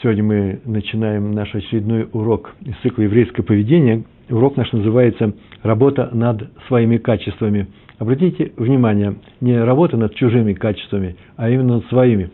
[0.00, 4.04] Сегодня мы начинаем наш очередной урок из цикла «Еврейское поведение».
[4.30, 7.66] Урок наш называется «Работа над своими качествами».
[7.98, 12.30] Обратите внимание, не работа над чужими качествами, а именно над своими.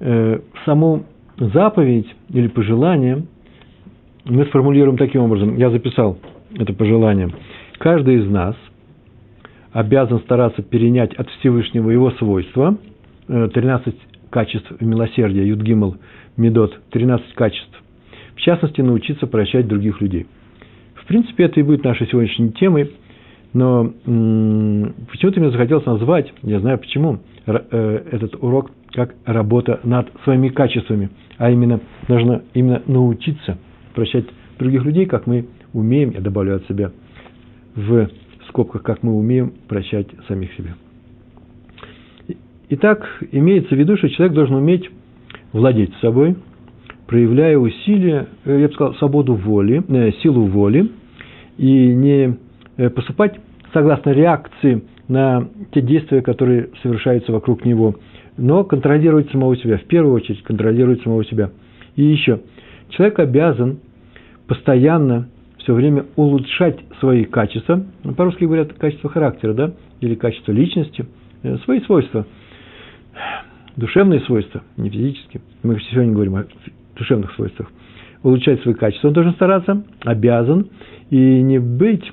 [0.00, 1.04] Э, саму
[1.36, 3.26] заповедь или пожелание
[4.24, 5.58] мы сформулируем таким образом.
[5.58, 6.16] Я записал
[6.56, 7.28] это пожелание.
[7.76, 8.56] Каждый из нас
[9.70, 12.78] обязан стараться перенять от Всевышнего его свойства,
[13.26, 15.96] 13 э, качеств милосердия, Юдгимл,
[16.36, 17.82] Медот, 13 качеств.
[18.34, 20.26] В частности, научиться прощать других людей.
[20.94, 22.92] В принципе, это и будет нашей сегодняшней темой,
[23.52, 23.92] но
[25.10, 31.10] почему-то мне захотелось назвать, я знаю почему, э, этот урок как работа над своими качествами,
[31.38, 33.58] а именно нужно именно научиться
[33.94, 34.26] прощать
[34.58, 36.92] других людей, как мы умеем, я добавлю от себя,
[37.74, 38.08] в
[38.48, 40.74] скобках, как мы умеем прощать самих себя.
[42.70, 44.90] Итак, имеется в виду, что человек должен уметь
[45.54, 46.36] владеть собой,
[47.06, 50.90] проявляя усилия, э, я бы сказал, свободу воли, э, силу воли,
[51.56, 52.36] и не
[52.76, 53.40] э, поступать
[53.72, 57.96] согласно реакции на те действия, которые совершаются вокруг него,
[58.36, 61.50] но контролировать самого себя, в первую очередь контролировать самого себя.
[61.96, 62.40] И еще,
[62.90, 63.78] человек обязан
[64.46, 67.82] постоянно, все время улучшать свои качества,
[68.14, 71.06] по-русски говорят качество характера, да, или качество личности,
[71.64, 72.26] свои свойства–
[73.76, 75.40] душевные свойства, не физические.
[75.62, 76.44] Мы сегодня говорим о
[76.96, 77.70] душевных свойствах.
[78.22, 79.08] Улучшать свои качества.
[79.08, 80.68] Он должен стараться, обязан,
[81.10, 82.04] и не быть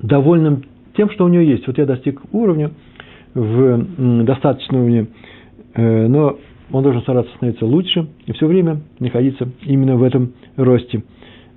[0.00, 0.62] довольным
[0.96, 1.66] тем, что у него есть.
[1.66, 2.70] Вот я достиг уровня,
[3.34, 5.08] в достаточном уровне,
[5.74, 6.38] э, но
[6.70, 11.02] он должен стараться становиться лучше и все время находиться именно в этом росте,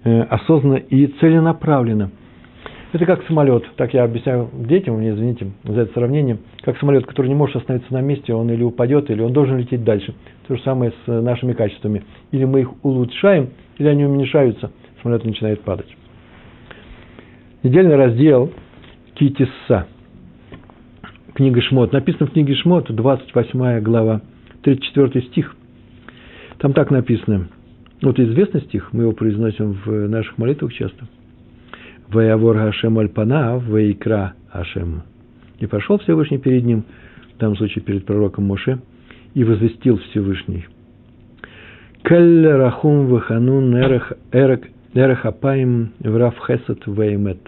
[0.04, 2.12] э, осознанно и целенаправленно–
[2.92, 7.28] это как самолет, так я объясняю детям, мне извините за это сравнение, как самолет, который
[7.28, 10.16] не может остановиться на месте, он или упадет, или он должен лететь дальше.
[10.48, 12.04] То же самое с нашими качествами.
[12.32, 14.72] Или мы их улучшаем, или они уменьшаются,
[15.04, 15.96] самолет начинает падать.
[17.62, 18.52] Недельный раздел
[19.14, 19.86] Китисса.
[21.36, 21.94] Книга Шмот.
[21.94, 24.22] Написано в книге Шмот, 28 глава,
[24.64, 25.56] 34 стих.
[26.58, 27.50] Там так написано.
[28.02, 31.08] Вот известный стих, мы его произносим в наших молитвах часто–
[32.12, 35.04] Ваявор Хашем Альпана, Ваикра Хашем.
[35.60, 36.84] И пошел Всевышний перед ним,
[37.36, 38.80] в данном случае перед пророком Моше,
[39.36, 40.66] и возвестил Всевышний.
[42.04, 47.48] Кель Рахум Ваханун Эрах Апаим Врав Хесет Веймет.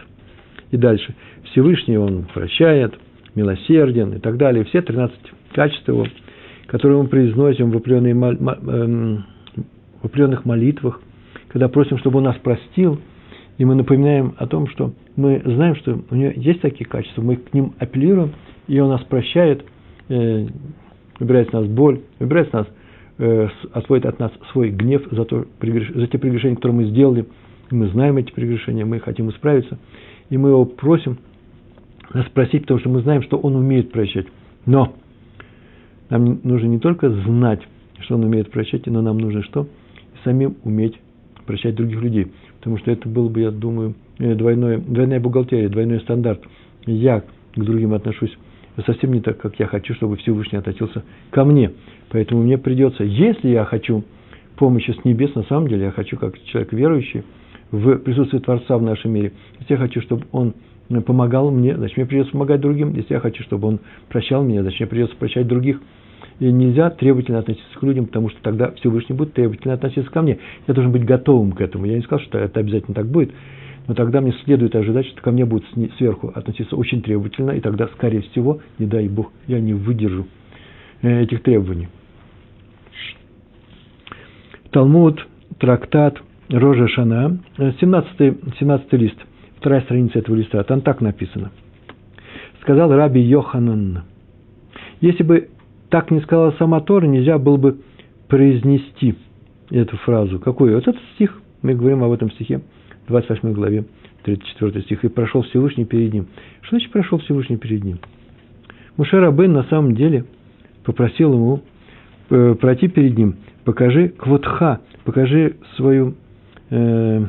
[0.69, 1.15] И дальше.
[1.45, 2.93] Всевышний он прощает,
[3.33, 4.63] милосерден и так далее.
[4.65, 5.17] Все 13
[5.53, 6.05] качеств его,
[6.67, 9.25] которые мы произносим в определенных
[10.45, 11.01] молитвах,
[11.47, 13.01] когда просим, чтобы он нас простил–
[13.61, 17.35] и мы напоминаем о том, что мы знаем, что у нее есть такие качества, мы
[17.35, 18.31] к ним апеллируем,
[18.67, 19.63] и он нас прощает,
[20.09, 20.47] э,
[21.19, 22.67] убирает с нас боль, убирает с нас,
[23.19, 27.27] э, отводит от нас свой гнев за, то, за те прегрешения, которые мы сделали.
[27.69, 29.77] Мы знаем эти прегрешения, мы хотим исправиться,
[30.31, 31.19] и мы его просим
[32.15, 34.25] нас просить, потому что мы знаем, что он умеет прощать.
[34.65, 34.95] Но
[36.09, 37.61] нам нужно не только знать,
[37.99, 39.67] что он умеет прощать, но нам нужно что?
[40.23, 40.99] Самим уметь
[41.45, 45.99] прощать других людей потому что это было бы, я думаю, э, двойное, двойная бухгалтерия, двойной
[46.01, 46.43] стандарт.
[46.85, 48.37] Я к другим отношусь
[48.85, 51.71] совсем не так, как я хочу, чтобы Всевышний относился ко мне.
[52.09, 54.03] Поэтому мне придется, если я хочу
[54.57, 57.23] помощи с небес, на самом деле я хочу, как человек верующий,
[57.71, 60.53] в присутствии Творца в нашем мире, если я хочу, чтобы Он
[61.05, 62.93] помогал мне, значит, мне придется помогать другим.
[62.93, 63.79] Если я хочу, чтобы Он
[64.09, 65.81] прощал меня, значит, мне придется прощать других.
[66.41, 70.39] И нельзя требовательно относиться к людям, потому что тогда Всевышний будет требовательно относиться ко мне.
[70.67, 71.85] Я должен быть готовым к этому.
[71.85, 73.31] Я не сказал, что это обязательно так будет,
[73.87, 75.67] но тогда мне следует ожидать, что ко мне будут
[75.99, 80.25] сверху относиться очень требовательно, и тогда, скорее всего, не дай Бог, я не выдержу
[81.03, 81.89] э, этих требований.
[84.71, 85.27] Талмуд,
[85.59, 89.17] трактат, Рожа Шана, 17, э, 17 лист,
[89.59, 91.51] вторая страница этого листа, там так написано.
[92.61, 94.05] Сказал Раби Йоханан,
[95.01, 95.50] если бы
[95.91, 97.77] так не сказала сама Тора, нельзя было бы
[98.27, 99.15] произнести
[99.69, 100.39] эту фразу.
[100.39, 100.73] Какой?
[100.73, 102.61] Вот этот стих, мы говорим об этом стихе,
[103.09, 103.83] 28 главе,
[104.23, 105.03] 34 стих.
[105.03, 106.27] «И прошел Всевышний перед ним».
[106.61, 107.99] Что значит «прошел Всевышний перед ним»?
[108.95, 110.25] Мушер Абен на самом деле
[110.83, 111.61] попросил ему
[112.29, 113.35] э, пройти перед ним.
[113.65, 116.15] Покажи квотха, покажи свою,
[116.69, 117.25] э,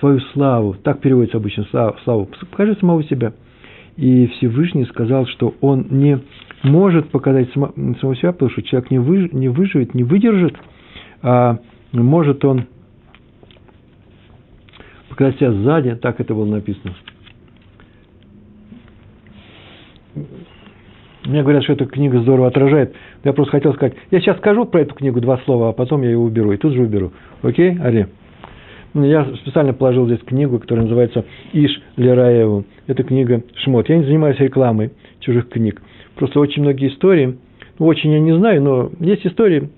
[0.00, 0.74] свою славу.
[0.82, 1.64] Так переводится обычно
[2.02, 2.28] славу.
[2.50, 3.32] Покажи самого себя.
[3.96, 6.20] И Всевышний сказал, что он не
[6.62, 10.56] может показать самого себя, потому что человек не, вы, не выживет, не выдержит,
[11.22, 11.58] а
[11.92, 12.64] может он
[15.10, 16.94] показать себя сзади, так это было написано.
[21.24, 22.94] Мне говорят, что эта книга здорово отражает.
[23.22, 26.10] Я просто хотел сказать, я сейчас скажу про эту книгу два слова, а потом я
[26.10, 26.52] ее уберу.
[26.52, 27.12] И тут же уберу.
[27.42, 28.08] Окей, Ари?
[28.94, 32.64] Я специально положил здесь книгу, которая называется «Иш Лераеву».
[32.86, 33.88] Это книга Шмот.
[33.88, 34.90] Я не занимаюсь рекламой
[35.20, 35.80] чужих книг.
[36.16, 37.38] Просто очень многие истории,
[37.78, 39.70] ну, очень я не знаю, но есть истории,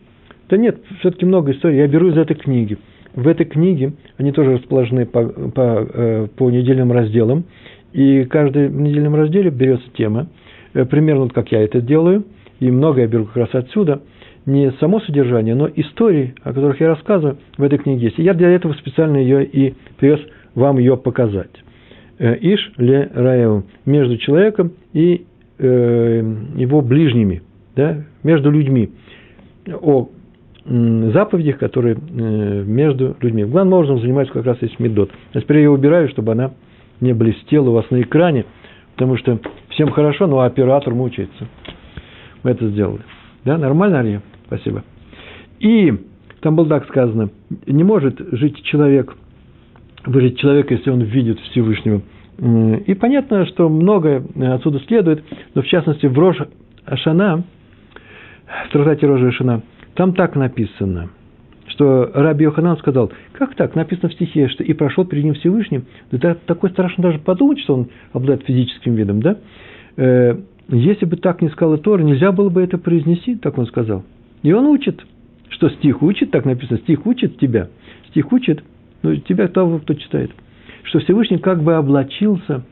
[0.49, 1.79] да нет, все-таки много историй.
[1.79, 2.77] Я беру из этой книги.
[3.15, 7.45] В этой книге они тоже расположены по, по, э, по недельным разделам.
[7.93, 10.27] И каждый в недельном разделе берется тема,
[10.75, 12.25] э, примерно вот как я это делаю,
[12.59, 14.03] и много я беру как раз отсюда,
[14.47, 18.19] не само содержание, но истории, о которых я рассказываю, в этой книге есть.
[18.19, 20.21] И я для этого специально ее и привез
[20.55, 21.51] вам ее показать.
[22.19, 25.27] Э, Иш ле раеву между человеком и
[25.59, 27.43] э, его ближними,
[27.75, 28.91] да, между людьми,
[29.81, 30.09] о
[30.67, 33.45] заповедях, которые между людьми.
[33.45, 35.11] Главным образом занимается как раз здесь медот.
[35.35, 36.53] А теперь я ее убираю, чтобы она
[37.03, 38.47] не блестел у вас на экране,
[38.95, 39.39] потому что
[39.69, 41.49] всем хорошо, но оператор мучается.
[42.43, 43.03] Мы это сделали.
[43.45, 44.23] Да, нормально, Ария?
[44.47, 44.85] Спасибо.
[45.61, 45.93] И
[46.41, 47.31] там было так сказано,
[47.67, 49.15] не может жить человек,
[50.05, 52.03] выжить человек, если он видит Всевышнего.
[52.87, 54.23] И понятно, что многое
[54.55, 55.25] отсюда следует,
[55.55, 56.37] но в частности в Рож
[56.85, 57.45] Ашана,
[58.69, 59.63] в трактате Рожа Ашана,
[59.95, 61.11] там так написано–
[61.75, 65.83] что Раби Йоханан сказал, как так, написано в стихе, что и прошел перед ним Всевышний,
[66.11, 69.39] это такой страшно даже подумать, что он обладает физическим видом, да?
[69.97, 70.37] Э,
[70.69, 74.05] если бы так не сказал Тор, нельзя было бы это произнести, так он сказал.
[74.45, 75.05] И он учит,
[75.49, 77.71] что стих учит, так написано, стих учит тебя,
[78.11, 78.63] стих учит,
[79.03, 80.31] ну, тебя того, кто читает,
[80.85, 82.63] что Всевышний как бы облачился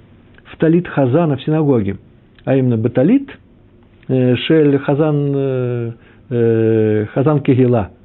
[0.44, 1.96] в талит Хазана в синагоге,
[2.44, 3.28] а именно баталит,
[4.06, 5.92] э, шель Хазан, э,
[6.28, 7.90] э, Хазан Кегила–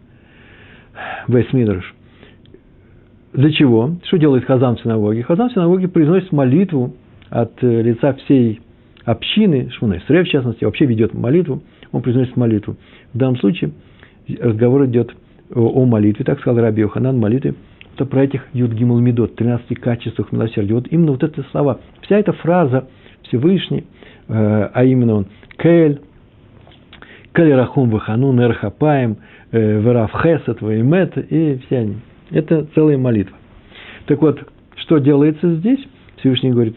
[1.27, 1.93] Весмидрш.
[3.33, 3.97] Для чего?
[4.05, 5.23] Что делает Хазан в синагоге?
[5.23, 6.95] Хазан в синагоге произносит молитву
[7.29, 8.61] от э, лица всей
[9.03, 11.61] общины, Шмунесре в частности, вообще ведет молитву,
[11.91, 12.77] он произносит молитву.
[13.17, 13.71] В данном случае
[14.39, 15.11] разговор идет
[15.51, 17.55] о, молитве, так сказал Раби Йоханан, молитве,
[17.95, 20.75] то про этих Юдгимул Медот, 13 качествах милосердия.
[20.75, 22.87] Вот именно вот эти слова, вся эта фраза
[23.23, 23.85] Всевышний,
[24.27, 25.25] э, а именно он,
[25.57, 25.99] Кель,
[27.31, 29.17] Калерахум Ваханун Эрхапаем,
[29.51, 31.95] э, Верав Хесет, Ваймет и все они.
[32.29, 33.35] Это целая молитва.
[34.05, 35.83] Так вот, что делается здесь?
[36.17, 36.75] Всевышний говорит,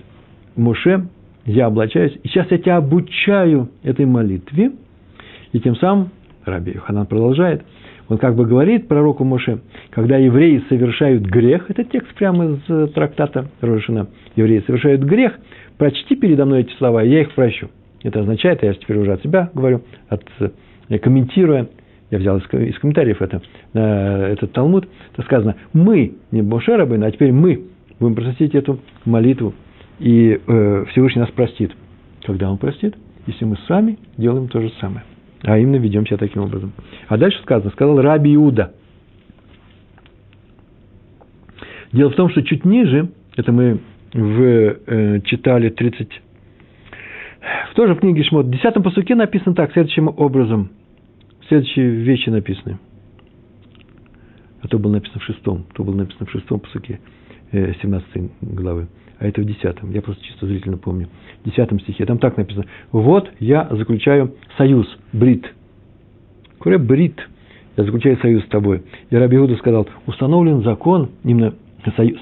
[0.56, 1.06] Моше,
[1.44, 4.72] я облачаюсь, и сейчас я тебя обучаю этой молитве,
[5.52, 6.08] и тем самым,
[6.44, 7.62] Раби Йоханан продолжает,
[8.08, 9.60] он как бы говорит пророку Моше,
[9.90, 15.38] когда евреи совершают грех, это текст прямо из э, трактата Рошина, евреи совершают грех,
[15.78, 17.68] прочти передо мной эти слова, я их прощу.
[18.02, 21.68] Это означает, я теперь уже от себя говорю, от, э, комментируя,
[22.10, 23.42] я взял из, из комментариев это,
[23.74, 27.62] э, этот Талмуд, это сказано, мы, не Моше Рабын, а теперь мы
[28.00, 29.54] будем просить эту молитву,
[30.00, 31.72] и э, Всевышний нас простит.
[32.24, 32.96] Когда Он простит?
[33.26, 35.04] Если мы сами делаем то же самое.
[35.42, 36.72] А именно ведем себя таким образом.
[37.08, 38.74] А дальше сказано, сказал Раби Иуда.
[41.92, 43.80] Дело в том, что чуть ниже, это мы
[44.12, 46.08] в, э, читали 30
[47.70, 50.70] в той же книге Шмот, в десятом посуке написано так, следующим образом.
[51.48, 52.78] Следующие вещи написаны.
[54.62, 57.00] А то было написано в шестом, то было написано в шестом посуке
[57.52, 58.88] 17 э, главы.
[59.20, 59.92] А это в десятом.
[59.92, 61.08] Я просто чисто зрительно помню.
[61.44, 62.04] В десятом стихе.
[62.06, 62.66] Там так написано.
[62.90, 65.46] Вот я заключаю союз, брит.
[66.58, 67.20] Куре брит.
[67.76, 68.82] Я заключаю союз с тобой.
[69.10, 71.54] И Раби Иуда сказал, установлен закон, именно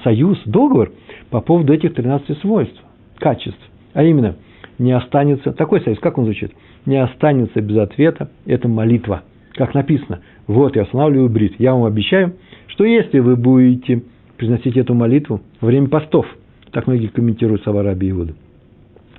[0.03, 0.91] союз, договор
[1.31, 2.79] по поводу этих 13 свойств,
[3.17, 3.59] качеств.
[3.93, 4.35] А именно–
[4.79, 6.51] не останется, такой союз, как он звучит,
[6.85, 9.23] не останется без ответа, это молитва.
[9.53, 12.33] Как написано, вот я останавливаю брит, я вам обещаю,
[12.67, 14.03] что если вы будете
[14.37, 16.25] произносить эту молитву во время постов,
[16.71, 18.33] так многие комментируют слова Раби Иуда,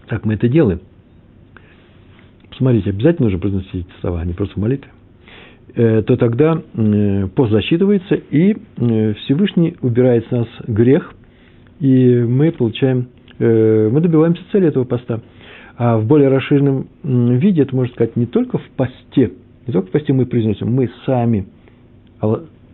[0.08, 0.80] так мы это делаем.
[2.50, 4.90] Посмотрите, обязательно нужно произносить эти слова, а не просто молитвы
[5.74, 11.14] э, то тогда э, пост засчитывается, и э, Всевышний убирает с нас грех,
[11.78, 15.22] и мы получаем, мы добиваемся цели этого поста.
[15.78, 19.32] А в более расширенном виде это можно сказать не только в посте,
[19.66, 21.46] не только в посте мы произносим, мы сами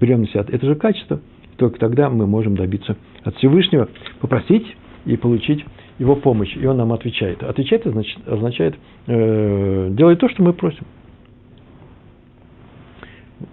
[0.01, 1.21] берем на себя это же качество,
[1.57, 3.89] только тогда мы можем добиться от Всевышнего,
[4.21, 5.65] попросить и получить
[5.99, 7.43] его помощь, и он нам отвечает.
[7.43, 8.75] Отвечает значит, означает
[9.07, 10.85] э, делай то, что мы просим.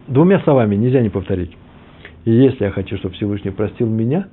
[0.08, 1.56] Двумя словами нельзя не повторить.
[2.26, 4.28] Если я хочу, чтобы Всевышний простил меня,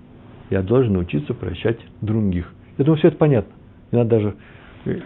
[0.51, 2.53] я должен научиться прощать других.
[2.79, 3.53] Я думаю, все это понятно.
[3.93, 4.35] Не надо даже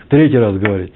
[0.09, 0.93] третий раз говорить.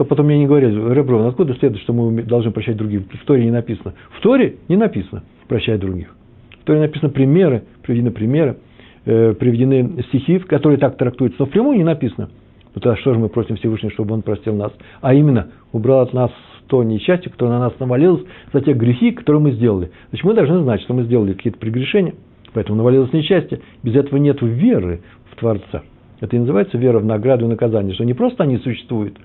[0.00, 3.02] Что потом мне не говорят, Реброн, откуда следует, что мы должны прощать других?
[3.02, 3.92] В Торе не написано.
[4.16, 6.16] В Торе не написано прощать других.
[6.62, 8.56] В Торе написано примеры, приведены примеры,
[9.04, 12.30] э, приведены стихи, которые так трактуются, но впрямую не написано
[12.74, 14.72] Ну тогда что же мы просим Всевышнего, чтобы Он простил нас?
[15.02, 16.30] А именно, убрал от нас
[16.68, 18.22] то несчастье, которое на нас навалилось
[18.54, 19.90] за те грехи, которые мы сделали.
[20.08, 22.14] Значит, мы должны знать, что мы сделали какие-то прегрешения,
[22.54, 23.60] поэтому навалилось несчастье.
[23.82, 25.82] Без этого нет веры в Творца.
[26.20, 29.18] Это и называется вера в награду и наказание, что не просто они существуют,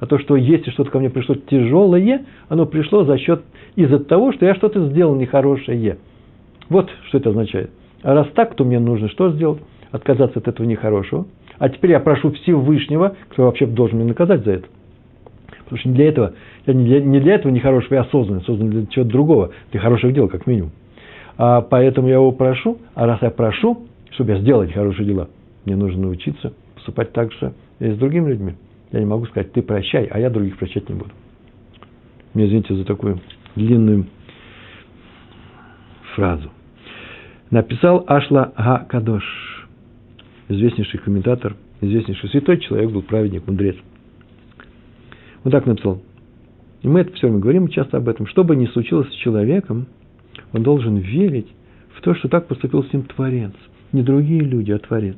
[0.00, 3.42] а то, что если что-то ко мне пришло тяжелое, оно пришло за счет
[3.76, 5.98] из-за того, что я что-то сделал нехорошее.
[6.68, 7.70] Вот что это означает.
[8.02, 9.60] А раз так, то мне нужно что сделать?
[9.90, 11.26] Отказаться от этого нехорошего.
[11.58, 14.68] А теперь я прошу Всевышнего, кто вообще должен меня наказать за это.
[15.64, 16.32] Потому что не для этого,
[16.66, 20.14] я не для, не для этого нехорошего я создан, создан для чего-то другого, для хороших
[20.14, 20.70] дел, как минимум.
[21.36, 25.28] А поэтому я его прошу, а раз я прошу, чтобы я сделал эти хорошие дела,
[25.64, 28.54] мне нужно научиться поступать так же и с другими людьми.
[28.92, 31.10] Я не могу сказать, ты прощай, а я других прощать не буду.
[32.34, 33.20] Мне извините за такую
[33.54, 34.06] длинную
[36.14, 36.50] фразу.
[37.50, 39.68] Написал Ашла Га Кадош,
[40.48, 43.76] известнейший комментатор, известнейший святой человек, был праведник, мудрец.
[45.42, 46.02] Вот так написал.
[46.82, 48.26] И мы это все время говорим часто об этом.
[48.26, 49.86] Что бы ни случилось с человеком,
[50.52, 51.48] он должен верить
[51.94, 53.52] в то, что так поступил с ним Творец.
[53.92, 55.16] Не другие люди, а Творец.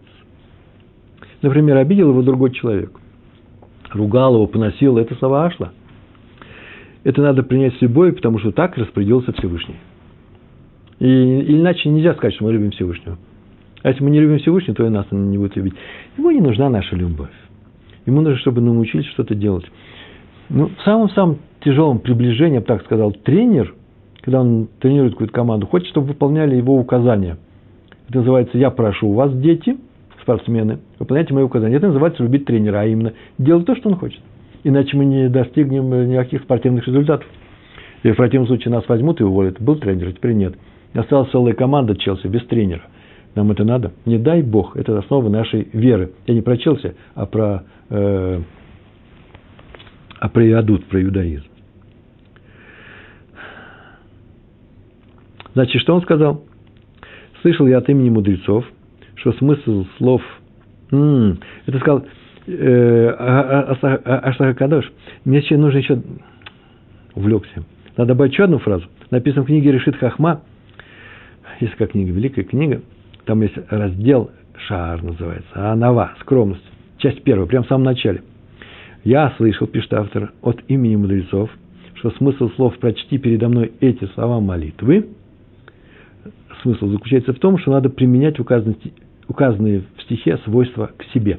[1.42, 2.98] Например, обидел его другой человек.
[3.92, 4.98] Ругал его, поносил.
[4.98, 5.72] Это слова Ашла.
[7.04, 9.76] Это надо принять с любовью, потому что так распорядился Всевышний.
[11.00, 11.06] И,
[11.58, 13.18] иначе нельзя сказать, что мы любим Всевышнего.
[13.82, 15.74] А если мы не любим Всевышнего, то и нас он не будет любить.
[16.16, 17.30] Ему не нужна наша любовь.
[18.06, 19.64] Ему нужно, чтобы научились что-то делать.
[20.48, 23.74] Ну, в самом-самом тяжелом приближении, я бы так сказал, тренер,
[24.20, 27.38] когда он тренирует какую-то команду, хочет, чтобы выполняли его указания.
[28.08, 29.76] Это называется «я прошу у вас, дети,
[30.22, 31.76] спортсмены, выполняйте мои указания».
[31.76, 34.20] Это называется любить тренера, а именно делать то, что он хочет.
[34.64, 37.26] Иначе мы не достигнем никаких спортивных результатов.
[38.02, 39.60] И в противном случае нас возьмут и уволят.
[39.60, 40.54] Был тренер, а теперь нет.
[40.94, 42.82] Осталась целая команда Челси без тренера.
[43.34, 43.92] Нам это надо?
[44.04, 46.12] Не дай Бог, это основа нашей веры.
[46.26, 48.40] Я не про Челси, а про, э,
[50.18, 51.46] а про Иадут, про иудаизм.
[55.54, 56.44] Значит, что он сказал?
[57.40, 58.64] Слышал я от имени мудрецов,
[59.22, 60.20] что смысл слов...
[60.90, 62.04] М-м, это сказал
[62.46, 64.92] э, Аштаха Кадош.
[65.24, 66.02] Мне еще нужно еще...
[67.14, 67.62] Увлекся.
[67.96, 68.84] Надо добавить еще одну фразу.
[69.10, 70.42] Написано в книге Решит Хахма.
[71.60, 72.82] Есть как книга, великая книга.
[73.24, 74.30] Там есть раздел
[74.66, 75.50] Шаар называется.
[75.54, 76.64] Анава, скромность.
[76.98, 78.22] Часть первая, прямо в самом начале.
[79.04, 81.50] Я слышал, пишет автор, от имени мудрецов,
[81.94, 85.08] что смысл слов «прочти передо мной эти слова молитвы»
[86.62, 88.76] смысл заключается в том, что надо применять указанные,
[89.32, 91.38] указанные в стихе свойства к себе.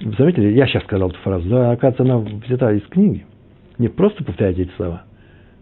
[0.00, 3.26] Вы заметили, я сейчас сказал эту фразу, да, оказывается, она взята из книги.
[3.78, 5.02] Не просто повторяйте эти слова.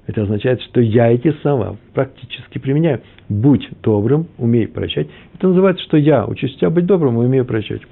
[0.06, 3.00] Это означает, что я эти слова практически применяю.
[3.28, 5.08] Будь добрым, умей прощать.
[5.34, 7.82] Это называется, что я учусь тебя быть добрым умею прощать.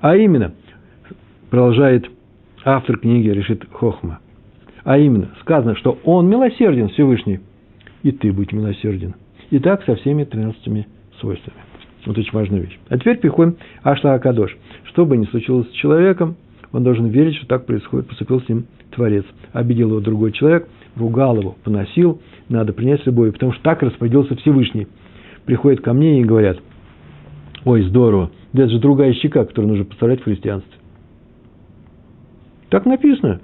[0.00, 0.52] А именно,
[1.48, 2.06] продолжает
[2.64, 4.18] автор книги Решит Хохма,
[4.84, 7.40] а именно, сказано, что он милосерден Всевышний,
[8.02, 9.14] и ты будь милосерден.
[9.50, 10.86] И так со всеми 13
[11.20, 11.56] свойствами.
[12.06, 12.78] Вот очень важная вещь.
[12.88, 14.56] А теперь переходим Ашла Акадош.
[14.84, 16.36] Что бы ни случилось с человеком,
[16.72, 19.24] он должен верить, что так происходит, поступил с ним Творец.
[19.52, 24.36] Обидел его другой человек, ругал его, поносил, надо принять с любовью, потому что так распорядился
[24.36, 24.86] Всевышний.
[25.44, 26.58] Приходят ко мне и говорят,
[27.64, 30.72] ой, здорово, да это же другая щека, которую нужно поставлять в христианстве.
[32.68, 33.40] Так написано.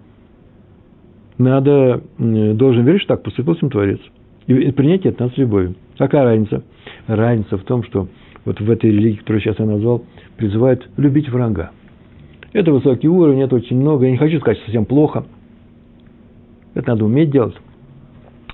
[1.38, 4.00] Надо, должен верить, что так поступил с ним Творец.
[4.46, 5.74] И принять это надо с любовью.
[5.98, 6.62] Какая разница?
[7.06, 8.08] Разница в том, что
[8.44, 10.04] вот в этой религии, которую сейчас я назвал,
[10.36, 11.70] призывают любить врага.
[12.52, 14.04] Это высокий уровень, это очень много.
[14.04, 15.24] Я не хочу сказать, что совсем плохо.
[16.74, 17.54] Это надо уметь делать.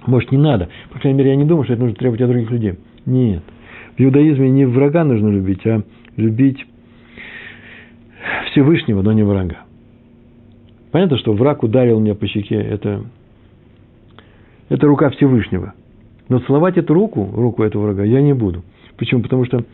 [0.06, 0.68] Может, не надо.
[0.90, 2.74] По крайней мере, я не думаю, что это нужно требовать от других людей.
[3.06, 3.42] Нет.
[3.96, 5.82] В иудаизме не врага нужно любить, а
[6.16, 6.64] любить
[8.50, 9.64] Всевышнего, но не врага.
[10.92, 12.56] Понятно, что враг ударил меня по щеке.
[12.56, 13.04] Это,
[14.68, 15.74] это рука Всевышнего.
[16.28, 18.62] Но целовать эту руку, руку этого врага, я не буду.
[18.98, 19.22] Почему?
[19.22, 19.64] Потому что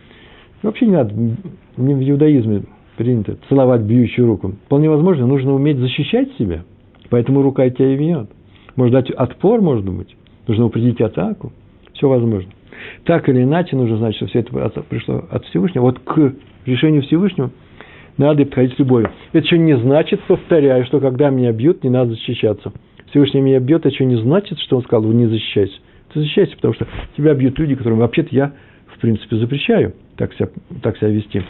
[0.63, 2.63] вообще не надо, не в иудаизме
[2.97, 4.55] принято целовать бьющую руку.
[4.67, 6.65] Вполне возможно, нужно уметь защищать себя.
[7.11, 8.31] Поэтому рука тебя и вьет.
[8.77, 10.17] Может дать отпор, может быть.
[10.47, 11.53] Нужно упредить атаку.
[11.95, 12.51] Все возможно.
[13.05, 15.83] Так или иначе, нужно знать, что все это пришло от Всевышнего.
[15.85, 16.35] Вот к
[16.67, 17.51] решению Всевышнего
[18.17, 19.11] надо подходить с любовью.
[19.33, 22.73] Это еще не значит, повторяю, что когда меня бьют, не надо защищаться.
[23.11, 25.75] Всевышний меня бьет, это еще не значит, что он сказал, не защищайся.
[26.13, 28.53] Ты защищайся, потому что тебя бьют люди, которым вообще-то я,
[29.05, 30.49] принципе, запрещаю так себя,
[30.81, 31.43] так себя вести.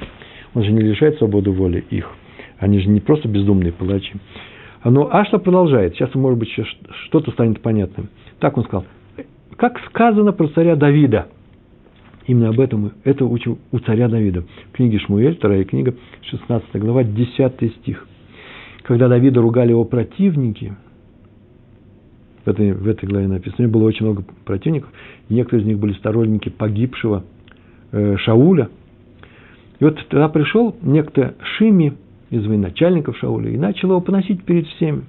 [0.54, 2.10] Он же не лишает свободы воли их.
[2.58, 4.12] Они же не просто бездумные палачи.
[4.82, 5.94] Но Ашла продолжает.
[5.94, 6.48] Сейчас, может быть,
[7.06, 8.08] что-то станет понятным.
[8.40, 8.86] Так он сказал.
[9.56, 11.28] Как сказано про царя Давида.
[12.26, 14.42] Именно об этом это учил у царя Давида.
[14.42, 18.08] В книге Шмуэль, вторая книга, 16 глава, 10 стих.
[18.82, 20.74] когда Давида ругали его противники,
[22.44, 24.90] в этой, в этой главе написано, у него было очень много противников,
[25.28, 27.24] некоторые из них были сторонники погибшего
[28.18, 28.68] Шауля.
[29.80, 31.94] И вот тогда пришел некто Шими
[32.30, 35.02] из военачальников Шауля и начал его поносить перед всеми.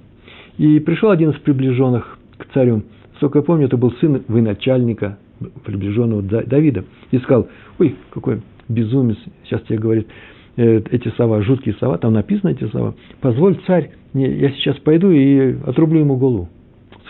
[0.58, 2.82] И пришел один из приближенных к царю.
[3.16, 5.18] Сколько я помню, это был сын военачальника,
[5.64, 6.84] приближенного Давида.
[7.10, 10.08] И сказал, ой, какой безумец, сейчас тебе говорит,
[10.56, 12.94] э, эти слова, жуткие слова, там написаны эти слова.
[13.20, 16.48] Позволь, царь, я сейчас пойду и отрублю ему голову.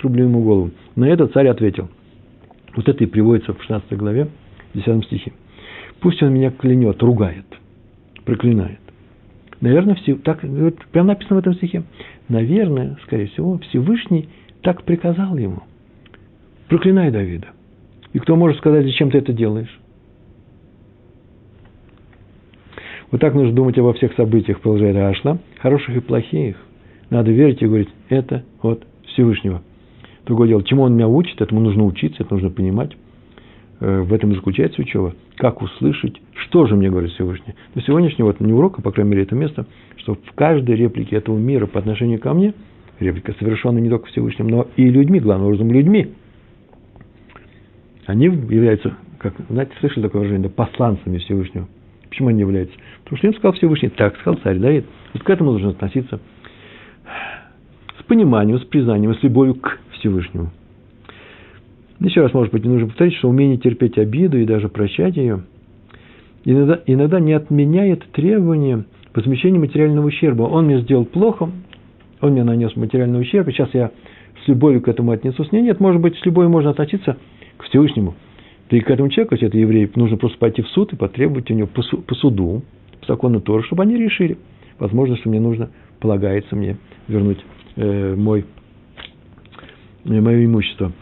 [0.01, 0.71] Срублю ему голову.
[0.95, 1.89] На это царь ответил.
[2.75, 4.29] Вот это и приводится в 16 главе,
[4.75, 5.33] 10 стихе.
[6.01, 7.47] Пусть он меня клянет, ругает,
[8.25, 8.81] проклинает.
[9.61, 10.41] Наверное, все, так
[10.93, 11.85] прямо написано в этом стихе.
[12.29, 14.29] Наверное, скорее всего, Всевышний
[14.63, 15.63] так приказал ему.
[16.69, 17.49] Проклинай Давида.
[18.13, 19.81] И кто может сказать, зачем ты это делаешь?
[23.11, 26.57] Вот так нужно думать обо всех событиях, продолжает Ашла, хороших и плохих.
[27.09, 29.63] Надо верить и говорить, это от Всевышнего.
[30.27, 32.97] Другое дело, чему он меня учит, этому нужно учиться, это нужно понимать.
[33.79, 35.15] Э, в этом и заключается учеба.
[35.37, 37.55] Как услышать, что же мне говорит Всевышний.
[37.75, 39.67] До сегодняшнего, вот не урока, по крайней мере, это место,
[39.99, 42.55] что в каждой реплике этого мира по отношению ко мне,
[43.01, 46.15] реплика совершенно не только Всевышним, но и людьми, главным образом людьми,
[48.07, 51.69] они являются, как, знаете, слышали такое выражение, посланцами Всевышнего.
[52.09, 52.75] Почему они являются?
[53.03, 54.87] Потому что им сказал Всевышний, так сказал царь Давид.
[55.13, 56.21] Вот к этому нужно относиться
[57.99, 60.51] с пониманием, с признанием, с любовью к Всевышнему.
[62.01, 65.43] Еще раз, может быть, не нужно повторить, что умение терпеть обиду и даже прощать ее
[66.47, 68.85] иногда, иногда не отменяет требования
[69.15, 70.45] возмещения материального ущерба.
[70.45, 71.51] Он мне сделал плохо,
[72.21, 73.91] он мне нанес материальный ущерб, и сейчас я
[74.45, 75.53] с любовью к этому отнесусь.
[75.53, 77.19] Нет, нет, может быть, с любовью можно относиться
[77.59, 78.15] к Всевышнему.
[78.71, 81.55] И к этому человеку, если это еврей, нужно просто пойти в суд и потребовать у
[81.55, 82.63] него по, по суду,
[83.01, 84.39] по закону Тора, чтобы они решили.
[84.79, 86.77] Возможно, что мне нужно, полагается мне
[87.09, 87.39] вернуть
[87.77, 88.45] э, мой,
[90.05, 90.93] э, мое имущество.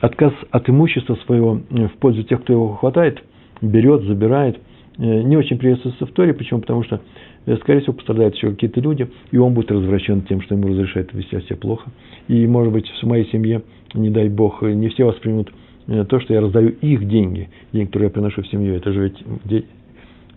[0.00, 3.22] Отказ от имущества своего э, в пользу тех, кто его хватает,
[3.60, 4.58] берет, забирает,
[4.98, 6.34] э, не очень приветствуется в Торе.
[6.34, 6.60] Почему?
[6.60, 7.00] Потому что,
[7.46, 11.12] э, скорее всего, пострадают еще какие-то люди, и он будет развращен тем, что ему разрешают
[11.12, 11.90] вести себя плохо.
[12.28, 13.62] И, может быть, в моей семье,
[13.94, 15.50] не дай Бог, не все воспримут
[15.86, 19.10] то, что я раздаю их деньги, деньги, которые я приношу в семью, это же
[19.44, 19.64] ведь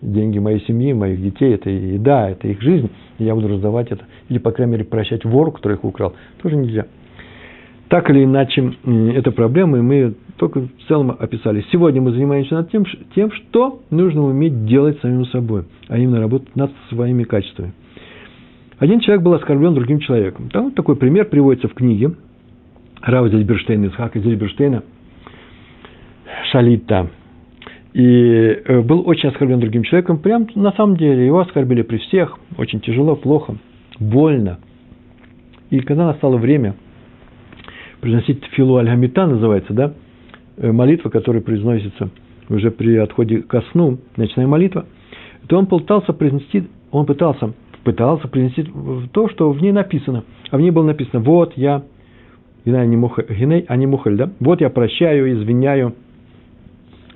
[0.02, 4.04] деньги моей семьи, моих детей, это еда, это их жизнь, и я буду раздавать это,
[4.28, 6.86] или, по крайней мере, прощать вору, который их украл, тоже нельзя.
[7.92, 11.62] Так или иначе, это проблема, и мы только в целом описали.
[11.70, 16.56] Сегодня мы занимаемся над тем, тем, что нужно уметь делать самим собой, а именно работать
[16.56, 17.74] над своими качествами.
[18.78, 20.48] Один человек был оскорблен другим человеком.
[20.48, 22.12] Там такой пример приводится в книге
[23.02, 24.84] Рава Зельберштейна, Исхака Зельберштейна–
[26.50, 27.10] Шалита.
[27.92, 30.16] И э, был очень оскорблен другим человеком.
[30.16, 32.38] Прям на самом деле его оскорбили при всех.
[32.56, 33.56] Очень тяжело, плохо,
[34.00, 34.60] больно.
[35.68, 36.74] И когда настало время
[38.02, 39.94] произносить филу аль-хамита, называется, да,
[40.56, 42.10] э, молитва, которая произносится
[42.50, 44.84] уже при отходе ко сну, ночная молитва,
[45.46, 48.68] то он пытался произнести, он пытался, пытался произнести
[49.12, 50.24] то, что в ней написано.
[50.50, 51.84] А в ней было написано, вот я,
[52.64, 55.94] Гиней, а не мухаль, да, вот я прощаю, извиняю,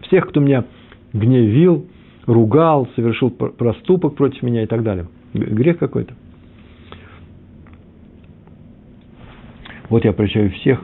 [0.02, 0.64] всех, кто меня
[1.12, 1.86] гневил,
[2.26, 5.08] ругал, совершил проступок против меня и так далее.
[5.34, 6.14] Грех какой-то.
[9.88, 10.82] Вот я прощаю всех,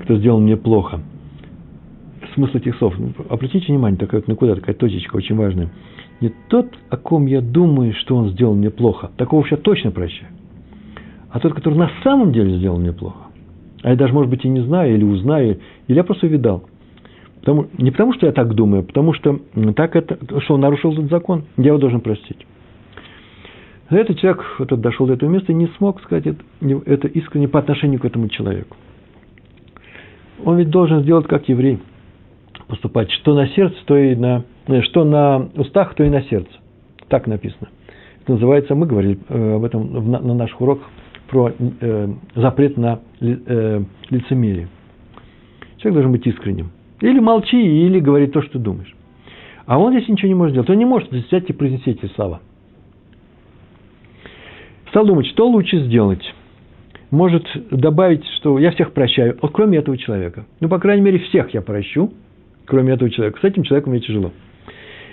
[0.00, 1.00] кто сделал мне плохо.
[2.34, 2.94] Смысл этих слов.
[3.28, 5.70] Обратите внимание, такая вот накуда, такая точечка очень важная.
[6.20, 9.10] Не тот, о ком я думаю, что он сделал мне плохо.
[9.16, 10.30] Такого я точно прощаю.
[11.30, 13.18] А тот, который на самом деле сделал мне плохо.
[13.82, 15.58] А я даже, может быть, и не знаю, или узнаю,
[15.88, 16.64] или я просто видал.
[17.40, 19.40] Потому, не потому, что я так думаю, а потому что
[19.74, 22.46] так это, что он нарушил этот закон, я его должен простить.
[23.90, 26.42] Но этот человек вот, дошел до этого места и не смог сказать это,
[26.86, 28.76] это искренне по отношению к этому человеку.
[30.44, 31.78] Он ведь должен сделать как еврей,
[32.66, 36.50] поступать, что на сердце, то и на, э, что на устах, то и на сердце.
[37.08, 37.68] Так написано.
[38.22, 40.88] Это называется, мы говорили э, об этом на наших уроках,
[41.28, 44.68] про э, запрет на э, лицемерие.
[45.78, 46.70] Человек должен быть искренним.
[47.00, 48.94] Или молчи, или говори то, что думаешь.
[49.66, 50.68] А он здесь ничего не может делать.
[50.68, 52.40] Он не может взять и произнести эти слова.
[54.92, 56.22] Стал думать, что лучше сделать.
[57.10, 60.44] Может добавить, что я всех прощаю, вот кроме этого человека.
[60.60, 62.12] Ну, по крайней мере, всех я прощу,
[62.66, 63.40] кроме этого человека.
[63.40, 64.32] С этим человеком мне тяжело.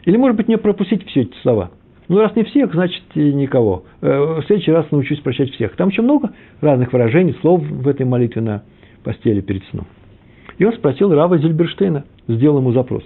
[0.04, 1.72] Или, может быть, мне пропустить все эти слова.
[2.10, 3.86] Ну, раз не всех, значит, и никого.
[4.02, 5.78] Э, в следующий раз научусь прощать всех.
[5.78, 8.64] Там еще много разных выражений, слов в этой молитве на
[9.06, 9.88] постели перед сном.
[10.58, 13.06] И он спросил Рава Зильберштейна, сделал ему запрос.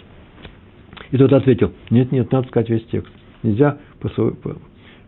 [1.12, 3.14] И тот ответил, нет, нет, надо сказать весь текст.
[3.44, 4.10] Нельзя по,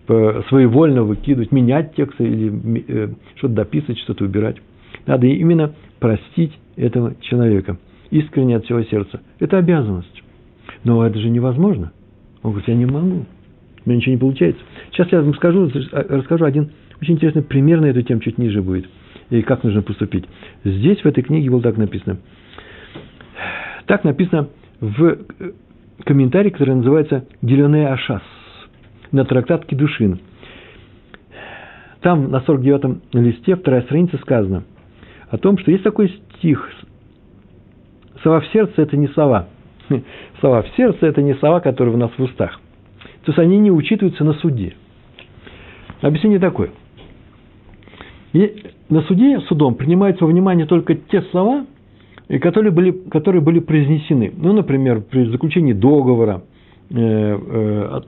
[0.08, 4.58] своевольно выкидывать, менять тексты или что-то дописывать, что-то убирать.
[5.06, 7.78] Надо именно простить этого человека
[8.12, 9.22] искренне от всего сердца.
[9.39, 10.24] Это обязанность.
[10.84, 11.91] Но это же невозможно.
[12.44, 13.26] Он говорит, я не могу.
[13.86, 14.62] У меня ничего не получается.
[14.91, 18.89] Сейчас я вам скажу, расскажу один очень интересный пример на эту тему, чуть ниже будет.
[19.30, 20.26] И как нужно поступить.
[20.63, 22.18] Здесь, в этой книге, было так написано.
[23.86, 25.18] Так написано в
[26.04, 28.22] комментарии, который называется «Делене Ашас»
[29.15, 30.19] на трактат Кедушин.
[32.01, 34.63] Там на 49-м листе, вторая страница, сказано
[35.30, 36.69] о том, что есть такой стих
[38.21, 39.47] «Сова в сердце– это не сова».
[40.39, 42.60] Слова в сердце– это не слова, которые у нас в устах.
[43.23, 44.75] То есть они не учитываются на суде.
[46.01, 46.71] Объяснение такое.
[48.34, 51.65] И на суде, судом принимаются во внимание только те слова,
[52.41, 54.32] которые были, которые были произнесены.
[54.36, 56.43] Ну, например, при заключении договора,
[56.89, 58.01] э, э,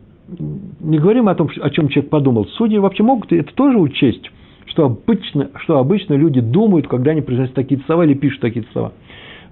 [0.80, 2.46] не говорим о том, о чем человек подумал.
[2.58, 4.30] Судьи вообще могут это тоже учесть,
[4.66, 8.94] что обычно, что обычно люди думают, когда они произносят такие слова или пишут такие слова.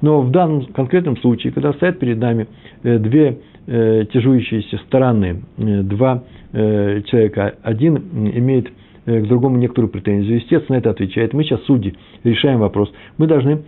[0.02, 2.48] Но в данном конкретном случае, когда стоят перед нами
[2.84, 8.72] э, две э, тяжующиеся стороны, э, два человека, один имеет
[9.06, 11.34] к другому некоторую претензию, естественно, это отвечает.
[11.34, 12.94] Мы сейчас судьи, решаем вопрос.
[13.18, 13.64] Мы должны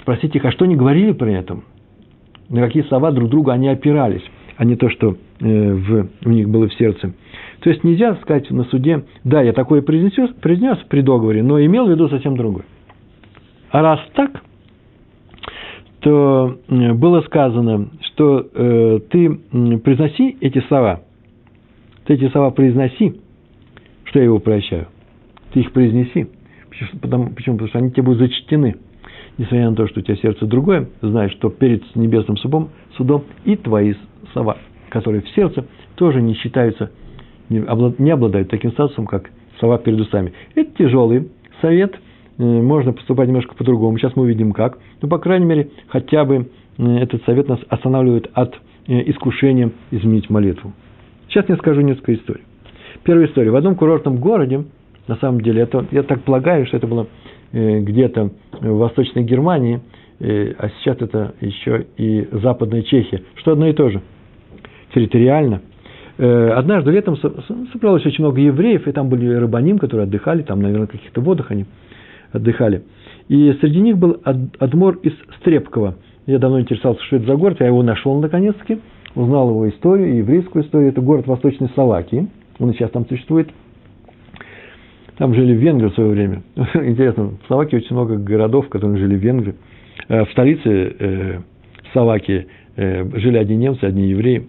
[0.00, 1.64] спросить их, а что они говорили при этом?
[2.48, 4.22] На какие слова друг друга они опирались,
[4.62, 7.12] а не то, что в, у них было в сердце.
[7.62, 11.88] То есть нельзя сказать на суде, да, я такое произнес, произнес при договоре, но имел
[11.88, 12.64] в виду совсем другое.
[13.72, 14.40] А раз так,
[15.98, 19.30] то было сказано, что э, ты
[19.78, 21.00] произноси эти слова,
[22.04, 23.20] ты эти слова произноси,
[24.04, 24.86] что я его прощаю,
[25.52, 26.28] ты их произнеси.
[27.00, 27.56] Потому, почему?
[27.56, 28.76] Потому что они тебе будут зачтены.
[29.38, 33.56] Несмотря на то, что у тебя сердце другое, знаешь, что перед небесным судом, судом и
[33.56, 33.94] твои
[34.32, 34.56] слова,
[34.90, 36.90] которые в сердце, тоже не считаются,
[37.48, 40.32] не обладают таким статусом, как слова перед усами.
[40.54, 41.94] Это тяжелый совет–
[42.38, 43.98] Э, можно поступать немножко по-другому.
[43.98, 44.78] Сейчас мы увидим как.
[45.00, 48.54] Но, по крайней мере, хотя бы э, этот совет нас останавливает от
[48.86, 50.72] э, искушения изменить молитву.
[51.28, 52.42] Сейчас я скажу несколько историй.
[53.04, 53.50] Первая история.
[53.50, 54.64] В одном курортном городе,
[55.08, 57.06] на самом деле, это, я так полагаю, что это было
[57.52, 59.80] где-то в Восточной Германии,
[60.20, 64.00] а сейчас это еще и Западная Чехия, что одно и то же.
[64.94, 65.62] Территориально.
[66.18, 67.16] Однажды летом
[67.72, 71.50] собралось очень много евреев, и там были рыбаним, которые отдыхали, там, наверное, в каких-то водах
[71.50, 71.64] они
[72.32, 72.82] отдыхали.
[73.28, 75.96] И среди них был Адмор из Стрепкова.
[76.26, 78.78] Я давно интересовался, что это за город, я его нашел наконец-таки,
[79.14, 80.90] узнал его историю, еврейскую историю.
[80.90, 82.28] Это город Восточной Словакии,
[82.58, 83.48] он сейчас там существует.
[85.18, 86.42] Там жили венгры в свое время.
[86.74, 89.54] Интересно, в Словакии очень много городов, в которых жили венгры.
[90.08, 91.38] Э, в столице э,
[91.92, 94.48] Словакии э, жили одни немцы, одни евреи.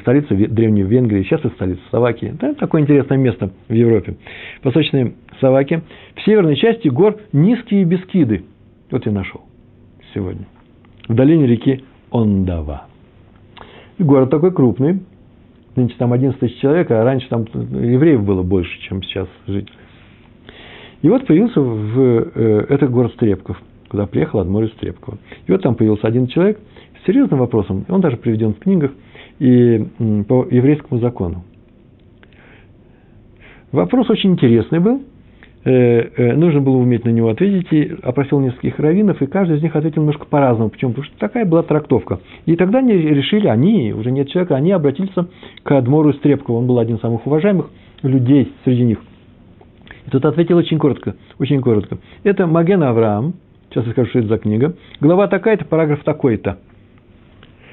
[0.00, 2.34] Столица древней Венгрии, сейчас это столица Словакии.
[2.40, 4.16] Да, такое интересное место в Европе.
[4.64, 5.82] Восточная Словакия.
[6.16, 8.44] В северной части гор низкие бескиды.
[8.90, 9.42] Вот я нашел
[10.14, 10.46] сегодня.
[11.06, 12.86] В долине реки Ондава.
[13.98, 15.00] Город такой крупный.
[15.76, 19.78] Нынче там 11 тысяч человек, а раньше там евреев было больше, чем сейчас жителей.
[21.02, 22.00] И вот появился в
[22.34, 25.18] э, этот город Стрепков, куда приехал Адмор из Стрепкова.
[25.46, 26.58] И вот там появился один человек
[27.00, 28.90] с серьезным вопросом, он даже приведен в книгах,
[29.38, 29.84] и
[30.28, 31.44] по еврейскому закону.
[33.72, 35.02] Вопрос очень интересный был–
[35.64, 39.62] Э, э, нужно было уметь на него ответить, и опросил нескольких раввинов, и каждый из
[39.62, 40.70] них ответил немножко по-разному.
[40.70, 40.92] Почему?
[40.92, 42.20] Потому что такая была трактовка.
[42.46, 45.12] И тогда они решили, они, уже нет человека, они обратились
[45.62, 46.58] к Адмору Стрепкову.
[46.58, 47.70] Он был один из самых уважаемых
[48.02, 48.98] людей среди них.
[50.06, 51.98] И тот ответил очень коротко, очень коротко.
[52.22, 53.34] Это Маген Авраам,
[53.68, 56.58] сейчас я скажу, что это за книга, глава такая-то, параграф такой-то.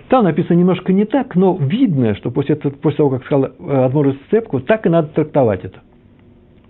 [0.10, 4.14] Там написано немножко не так, но видно, что после, этого, после того, как сказал Адмор
[4.28, 5.80] Стрепков, так и надо трактовать это.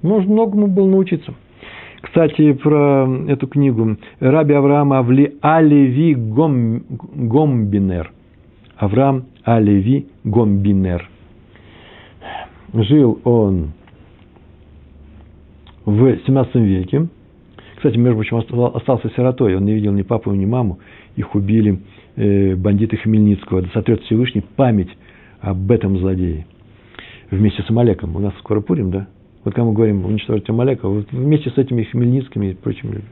[0.02, 1.34] Можно многому было научиться.
[2.02, 3.98] Кстати, про эту книгу.
[4.19, 8.12] Раби Авраам Авли Алеви Гом, Гомбинер.
[8.78, 11.10] Авраам Алеви Гомбинер.
[12.74, 13.71] Жил он
[15.86, 17.08] в 17 веке.
[17.86, 18.38] Кстати, между прочим,
[18.74, 19.56] остался сиротой.
[19.56, 20.80] Он не видел ни папу, ни маму.
[21.17, 21.82] Их убили
[22.15, 23.62] э, бандиты Хмельницкого.
[23.62, 24.89] Да сотрет Всевышний память
[25.39, 26.48] об этом злодее.
[27.30, 28.15] Вместе с Амалеком.
[28.15, 29.06] У нас скоро Пурим, да?
[29.43, 33.10] Вот когда мы говорим уничтожить Амалека, вот вместе с этими Хмельницкими и прочими людьми.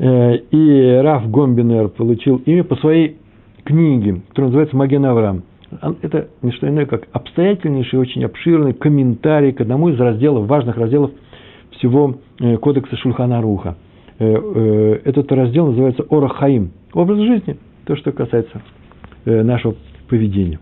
[0.00, 3.16] Э, и Раф Гомбинер получил имя по своей
[3.62, 5.44] книге, которая называется «Маген Авраам».
[6.02, 11.12] Это не что иное, как обстоятельнейший, очень обширный комментарий к одному из разделов, важных разделов
[11.82, 13.76] всего э, кодекса Шульхана Руха.
[14.18, 16.70] Э, этот раздел называется Орахаим.
[16.94, 18.62] Образ жизни, то, что касается
[19.24, 19.74] нашего
[20.08, 20.58] поведения.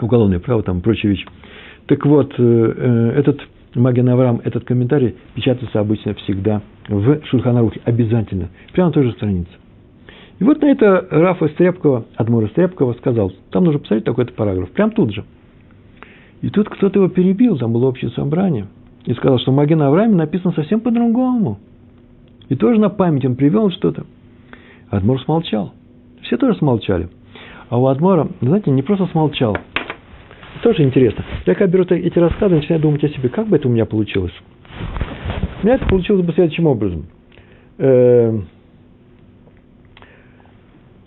[0.00, 1.26] Уголовное право, там прочие вещи.
[1.86, 3.40] Так вот, э, этот
[3.74, 9.50] Маген Авраам, этот комментарий печатается обычно всегда в Шульханарухе, обязательно, прямо на той же странице.
[10.38, 14.90] И вот на это Рафа Стрепкова, Адмура Стрепкова сказал, там нужно посмотреть такой-то параграф, прям
[14.90, 15.24] тут же.
[16.40, 18.66] И тут кто-то его перебил, там было общее собрание,
[19.04, 21.58] и сказал, что Маген Аврааме написано совсем по-другому.
[22.48, 24.04] И тоже на память он привел что-то.
[24.90, 25.72] Адмур смолчал.
[26.22, 27.08] Все тоже смолчали.
[27.68, 29.56] А у Адмора, знаете, не просто смолчал.
[30.62, 31.24] Тоже интересно.
[31.46, 34.34] Я когда беру эти рассказы, начинаю думать о себе, как бы это у меня получилось.
[35.62, 37.06] У меня это получилось бы следующим образом.
[37.78, 38.46] Эм,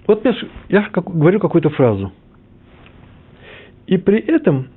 [0.08, 0.26] вот
[0.70, 2.12] я говорю какую-то фразу.
[3.88, 4.70] И при этом,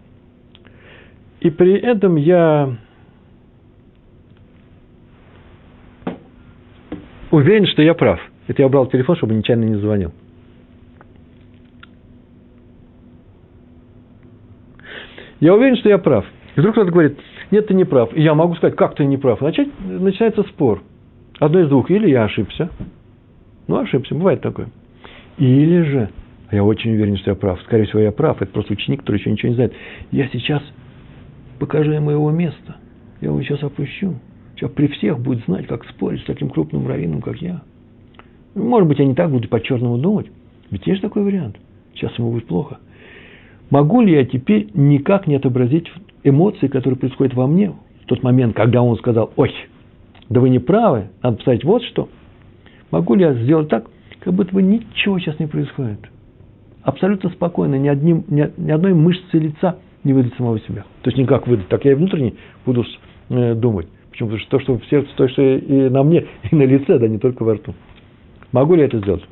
[1.41, 2.77] и при этом я
[7.31, 8.21] уверен, что я прав.
[8.47, 10.13] Это я убрал телефон, чтобы нечаянно не звонил.
[15.41, 16.25] Я уверен, что я прав.
[16.57, 17.19] И вдруг кто-то говорит,
[17.51, 18.15] нет, ты не прав.
[18.15, 19.41] И я могу сказать, как ты не прав.
[19.41, 20.83] Начать, начинается спор.
[21.39, 21.91] Одно из двух.
[21.91, 22.71] Или я ошибся.
[23.69, 24.15] Ну, ошибся.
[24.15, 24.69] Бывает такое.
[25.37, 26.11] Или же,
[26.51, 27.61] а я очень уверен, что я прав.
[27.63, 28.43] Скорее всего, я прав.
[28.43, 29.73] Это просто ученик, который еще ничего не знает.
[30.11, 30.63] Я сейчас
[31.59, 32.77] покажу ему его место.
[33.21, 34.17] Я его сейчас опущу.
[34.59, 37.63] Сейчас при всех будет знать, как спорить с таким крупным раввином, как я.
[38.57, 40.27] Может быть, я не так буду по-черному думать.
[40.73, 41.57] Ведь есть такой вариант.
[41.95, 42.79] Сейчас ему будет плохо.
[43.71, 45.87] Могу ли я теперь никак не отобразить
[46.25, 49.55] эмоции, которые происходят во мне в тот момент, когда он сказал, ой,
[50.29, 52.09] да вы не правы, надо поставить вот что.
[52.91, 53.87] Могу ли я сделать так,
[54.19, 56.01] как будто бы ничего сейчас не происходит?
[56.83, 60.85] Абсолютно спокойно, ни, одним, ни, ни одной мышцы лица не выдать самого себя.
[61.03, 61.69] То есть никак выдать.
[61.69, 62.35] Так я и внутренне
[62.67, 62.85] буду
[63.29, 63.87] э, думать.
[64.19, 64.31] Почему?
[64.31, 67.07] Потому что то, что в сердце, то, что и на мне, и на лице, да
[67.07, 67.75] не только во рту.
[68.53, 69.25] Могу ли я это сделать?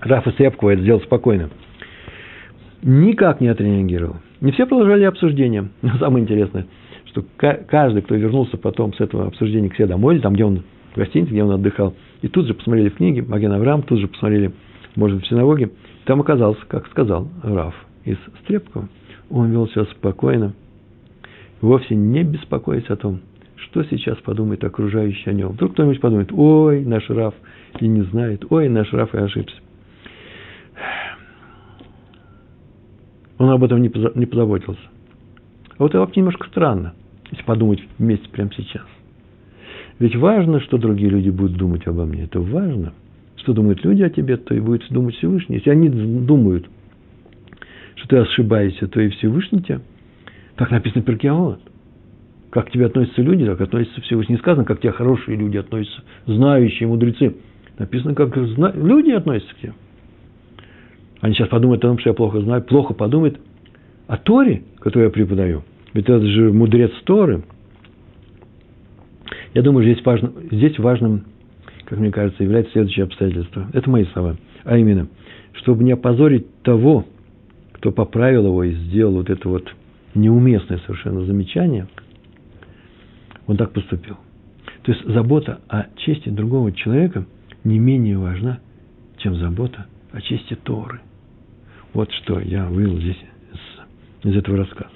[0.00, 1.50] Рафа Сепкова это сделал спокойно
[2.84, 4.16] никак не отреагировал.
[4.40, 5.70] Не все продолжали обсуждение.
[5.82, 6.66] Но самое интересное,
[7.06, 7.24] что
[7.66, 10.96] каждый, кто вернулся потом с этого обсуждения к себе домой, или там, где он в
[10.96, 14.52] гостинице, где он отдыхал, и тут же посмотрели в книге Маген Авраам, тут же посмотрели,
[14.94, 15.70] может быть, в синагоге,
[16.04, 17.74] там оказался, как сказал Раф
[18.04, 18.88] из Стрепкова,
[19.30, 20.52] он вел себя спокойно,
[21.60, 23.20] вовсе не беспокоясь о том,
[23.74, 25.48] что сейчас подумает окружающий о нем.
[25.48, 27.34] Вдруг кто-нибудь подумает, ой, наш Раф
[27.80, 29.56] и не знает, ой, наш Раф и ошибся.
[33.38, 34.80] Он об этом не позаботился.
[35.70, 36.94] А вот это вообще немножко странно,
[37.32, 38.84] если подумать вместе прямо сейчас.
[39.98, 42.24] Ведь важно, что другие люди будут думать обо мне.
[42.24, 42.92] Это важно.
[43.38, 45.56] Что думают люди о тебе, то и будет думать Всевышний.
[45.56, 46.66] Если они думают,
[47.96, 49.80] что ты ошибаешься, то и Всевышний тебя.
[50.54, 51.60] Так написано в Перкиавод.
[52.54, 54.36] Как к тебе относятся люди, так относятся Всевышний.
[54.36, 57.34] Не сказано, как к тебе хорошие люди относятся, знающие, мудрецы.
[57.78, 59.72] Написано, как люди относятся к тебе.
[61.20, 63.40] Они сейчас подумают о том, что я плохо знаю, плохо подумают
[64.06, 65.64] о Торе, которую я преподаю.
[65.94, 67.42] Ведь это же мудрец Торы.
[69.52, 71.24] Я думаю, здесь, важно, здесь важным,
[71.86, 73.66] как мне кажется, является следующее обстоятельство.
[73.72, 74.36] Это мои слова.
[74.62, 75.08] А именно,
[75.54, 77.04] чтобы не опозорить того,
[77.72, 79.74] кто поправил его и сделал вот это вот
[80.14, 81.88] неуместное совершенно замечание,
[83.46, 84.16] он так поступил.
[84.82, 87.26] То есть забота о чести другого человека
[87.64, 88.60] не менее важна,
[89.18, 91.00] чем забота о чести Торы–
[91.94, 93.16] вот что я вывел здесь
[93.52, 94.90] из, из этого рассказа.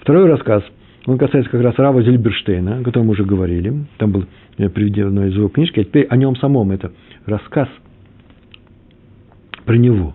[0.00, 0.64] Второй рассказ,
[1.06, 3.86] он касается как раз Рава Зельберштейна, о котором мы уже говорили.
[3.98, 4.24] Там был
[4.58, 6.72] э, приведено из его книжки, а теперь о нем самом.
[6.72, 6.92] Это
[7.24, 7.68] рассказ
[9.64, 10.14] про него.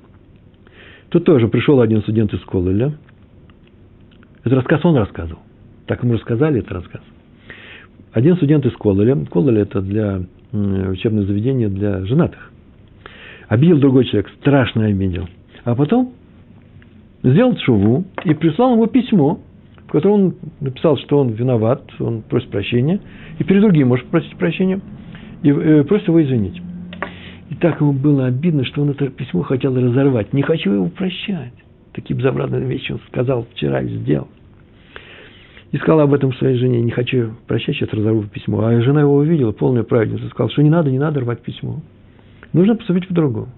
[1.08, 2.94] Тут тоже пришел один студент из Кололя.
[4.42, 5.42] Этот рассказ он рассказывал.
[5.88, 7.02] Так ему рассказали этот рассказ.
[8.12, 9.16] Один студент из Кололя.
[9.32, 12.52] Кололь– это для учебное заведение для женатых.
[13.48, 15.28] Обидел другой человек, страшно обидел–
[15.64, 16.14] а потом
[17.24, 19.40] сделал шуву и прислал ему письмо,
[19.88, 23.00] в котором он написал, что он виноват, он просит прощения,
[23.38, 24.80] и перед другим может просить прощения,
[25.44, 26.62] и э, просит его извинить.
[27.50, 30.34] И так ему было обидно, что он это письмо хотел разорвать.
[30.34, 31.54] Не хочу его прощать.
[31.94, 34.28] Такие безобразные вещи он сказал вчера и сделал.
[35.72, 38.66] И сказал об этом своей жене, не хочу прощать, сейчас разорву письмо.
[38.66, 41.82] А жена его увидела, полная праведница, сказала, что не надо, не надо рвать письмо.
[42.54, 43.50] Нужно поступить по-другому.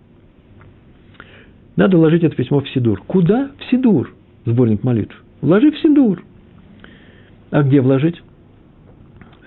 [1.78, 3.02] Надо вложить это письмо в Сидур.
[3.08, 3.52] Куда?
[3.58, 4.14] В Сидур.
[4.46, 5.16] Сборник молитв.
[5.40, 6.22] Вложи в Сидур.
[7.50, 8.22] А где вложить?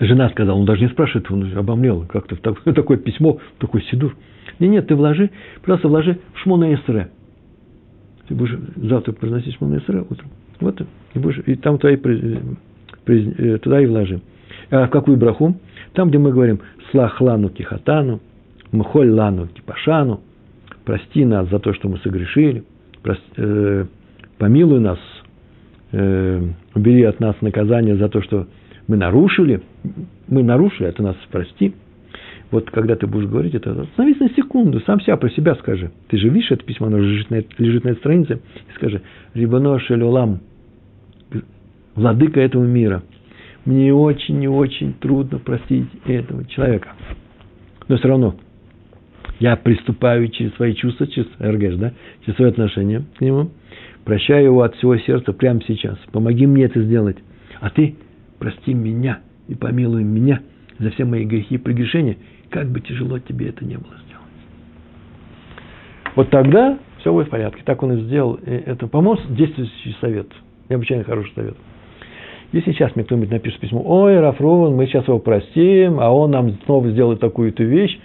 [0.01, 2.37] Жена сказала, он даже не спрашивает, он обомлел, как-то
[2.73, 4.17] такое письмо, такой Сидур.
[4.59, 5.31] Нет, нет, ты вложи,
[5.63, 7.11] просто вложи в Шмона Эсре.
[8.27, 10.31] Ты будешь завтра произносить Шмона Эсре утром.
[10.65, 10.81] Вот,
[11.15, 11.99] и, будешь, и там туда и,
[13.07, 14.21] э, туда и вложи.
[14.71, 15.57] А в какую браху?
[15.93, 18.21] Там, где мы говорим «Слах лану кихатану»,
[18.73, 20.21] «Мхоль лану кипашану»,
[20.85, 22.65] прости нас за то, что мы согрешили,
[23.03, 23.85] прости, э,
[24.39, 24.99] помилуй нас
[25.93, 26.43] э,
[26.75, 28.47] убери от нас наказание за то, что
[28.87, 29.63] мы нарушили,
[30.29, 31.75] мы нарушили, это нас прости.
[32.51, 35.91] Вот когда ты будешь говорить это, остановись на секунду, сам себя про себя скажи.
[36.09, 39.03] Ты же видишь это письмо, оно лежит на, лежит на этой странице, и скажи,
[39.35, 40.41] Рибано Шелюлам,
[41.95, 43.03] владыка этого мира,
[43.65, 46.91] мне очень и очень трудно простить этого человека.
[47.89, 48.37] Но все равно
[49.41, 51.93] я приступаю через свои чувства, через РГШ, да,
[52.25, 53.51] через свое отношение к нему,
[54.05, 55.99] прощаю его от всего сердца прямо сейчас.
[56.13, 57.17] Помоги мне это сделать.
[57.61, 57.97] А ты
[58.39, 60.41] прости меня и помилуй меня
[60.79, 62.17] за все мои грехи и прегрешения,
[62.51, 64.25] как бы тяжело тебе это не было сделать.
[66.15, 67.63] Вот тогда все будет в порядке.
[67.65, 68.39] Так он и сделал.
[68.45, 70.29] Это помог действующий совет.
[70.69, 71.57] Необычайно хороший совет.
[72.55, 76.53] Если сейчас мне кто-нибудь напишет письмо, ой, Рафрован, мы сейчас его простим, а он нам
[76.67, 77.99] снова сделает такую-то вещь,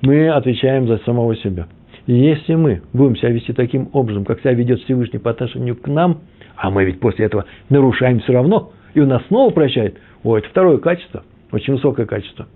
[0.00, 1.68] мы отвечаем за самого себя.
[2.08, 5.86] И если мы будем себя вести таким образом, как себя ведет Всевышний по отношению к
[5.86, 6.22] нам,
[6.56, 10.48] а мы ведь после этого нарушаем все равно, и он нас снова прощает, о, это
[10.48, 12.48] второе качество, очень высокое качество.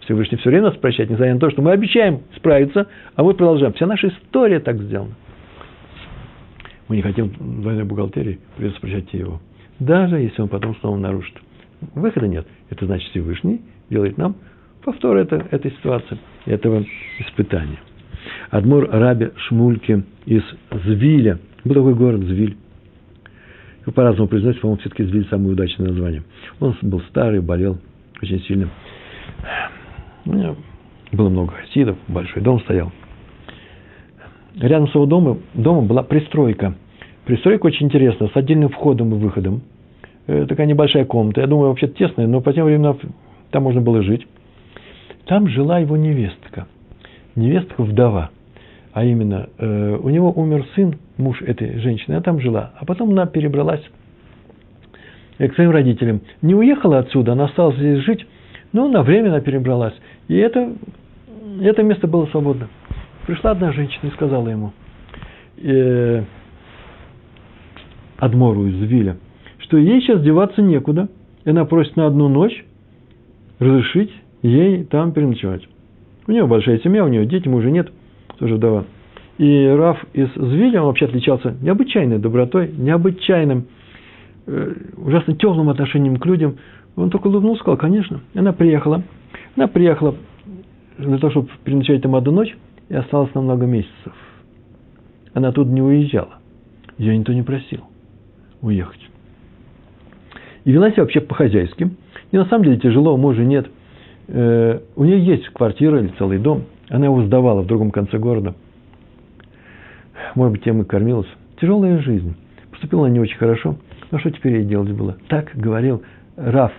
[0.00, 3.72] Всевышний все время нас прощает, несмотря на то, что мы обещаем справиться, а мы продолжаем.
[3.74, 5.12] Вся наша история так сделана.
[6.88, 7.30] Мы не хотим
[7.62, 9.38] двойной бухгалтерии, придется прощать его.
[9.86, 11.34] Даже если он потом снова нарушит.
[11.94, 12.46] Выхода нет.
[12.70, 14.36] Это значит Всевышний делает нам
[14.84, 16.84] повтор это, этой ситуации, этого
[17.18, 17.78] испытания.
[18.50, 21.38] Адмур Раби Шмульки из Звиля.
[21.64, 22.56] Был такой город Звиль.
[23.82, 26.22] Его по-разному произносить, по-моему, все-таки Звиль самое удачное название.
[26.60, 27.78] Он был старый, болел
[28.20, 28.68] очень сильно.
[30.24, 30.54] У меня
[31.10, 32.92] было много хасидов, большой дом стоял.
[34.54, 36.76] Рядом с его домом, домом была пристройка.
[37.24, 39.62] Пристройка очень интересная, с отдельным входом и выходом.
[40.26, 41.40] Э, такая небольшая комната.
[41.40, 42.98] Я думаю, вообще тесная, но по тем временам
[43.50, 44.26] там можно было жить.
[45.26, 46.66] Там жила его невестка.
[47.36, 48.30] Невестка вдова.
[48.92, 52.72] А именно, э, у него умер сын, муж этой женщины, она там жила.
[52.78, 53.82] А потом она перебралась
[55.38, 56.20] э, к своим родителям.
[56.42, 58.26] Не уехала отсюда, она осталась здесь жить,
[58.72, 59.94] но на время она перебралась.
[60.28, 60.72] И это,
[61.62, 62.68] это место было свободно.
[63.26, 64.72] Пришла одна женщина и сказала ему,
[65.62, 66.24] э,
[68.22, 69.16] Адмору из Виля,
[69.58, 71.08] что ей сейчас деваться некуда.
[71.44, 72.64] И она просит на одну ночь
[73.58, 75.66] разрешить ей там переночевать.
[76.28, 77.90] У нее большая семья, у нее дети, мужа нет,
[78.38, 78.84] тоже вдова.
[79.38, 83.64] И Раф из Звиля, он вообще отличался необычайной добротой, необычайным,
[84.46, 86.58] э, ужасно теплым отношением к людям.
[86.94, 88.20] Он только улыбнулся, сказал, конечно.
[88.36, 89.02] Она приехала.
[89.56, 90.14] Она приехала
[90.96, 92.56] для того, чтобы переночевать там одну ночь,
[92.88, 94.12] и осталась на много месяцев.
[95.34, 96.34] Она тут не уезжала.
[96.98, 97.80] Ее никто не просил
[98.62, 99.00] уехать.
[100.64, 101.90] И вела себя вообще по-хозяйски.
[102.30, 103.66] И на самом деле тяжело, мужа нет–
[104.28, 108.54] э, у нее есть квартира или целый дом, она его сдавала в другом конце города.
[110.34, 111.28] Может быть, тем и кормилась.
[111.60, 112.34] Тяжелая жизнь.
[112.70, 113.76] Поступила она не очень хорошо.
[114.10, 115.16] Но что теперь ей делать было?
[115.28, 116.02] Так говорил
[116.36, 116.72] Раф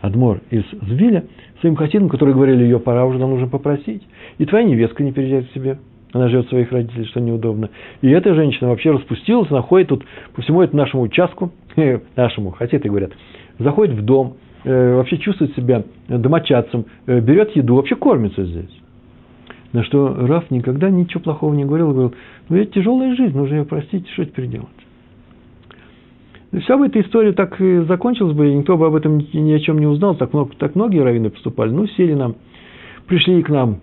[0.00, 1.24] Адмор из Звиля
[1.60, 4.02] своим хасидам, которые говорили, ее пора уже, нам нужно попросить.
[4.38, 5.78] И твоя невестка не переезжает к себе.
[6.16, 7.70] Она живет своих родителей, что неудобно.
[8.00, 11.52] И эта женщина вообще распустилась, находит тут по всему этому нашему участку,
[12.16, 13.12] нашему, хасиды говорят,
[13.58, 18.80] заходит в дом, Э, вообще чувствует себя домочадцем, э, берет еду, вообще кормится здесь.
[19.72, 22.14] На что Раф никогда ничего плохого не говорил, говорил,
[22.48, 24.66] ну это тяжелая жизнь, нужно ее простить, что теперь делать?
[26.50, 29.52] И вся бы эта история так и закончилась бы, и никто бы об этом ни
[29.52, 31.70] о чем не узнал, так, много, так многие раввины поступали.
[31.70, 32.34] Ну, сели нам,
[33.06, 33.78] пришли к нам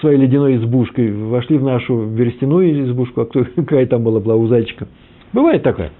[0.00, 4.46] своей ледяной избушкой, вошли в нашу верстяную избушку, а кто, какая там была, была у
[4.46, 4.88] зайчика.
[5.32, 5.92] Бывает такая.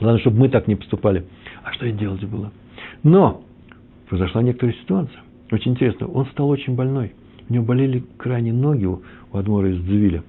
[0.00, 1.24] Главное, чтобы мы так не поступали.
[1.64, 2.52] А что делать было?
[3.02, 3.42] Но
[4.08, 5.20] произошла некоторая ситуация.
[5.50, 6.06] Очень интересно.
[6.08, 7.12] Он стал очень больной.
[7.48, 10.22] У него болели крайне ноги у, у Адмора из Дзвиля.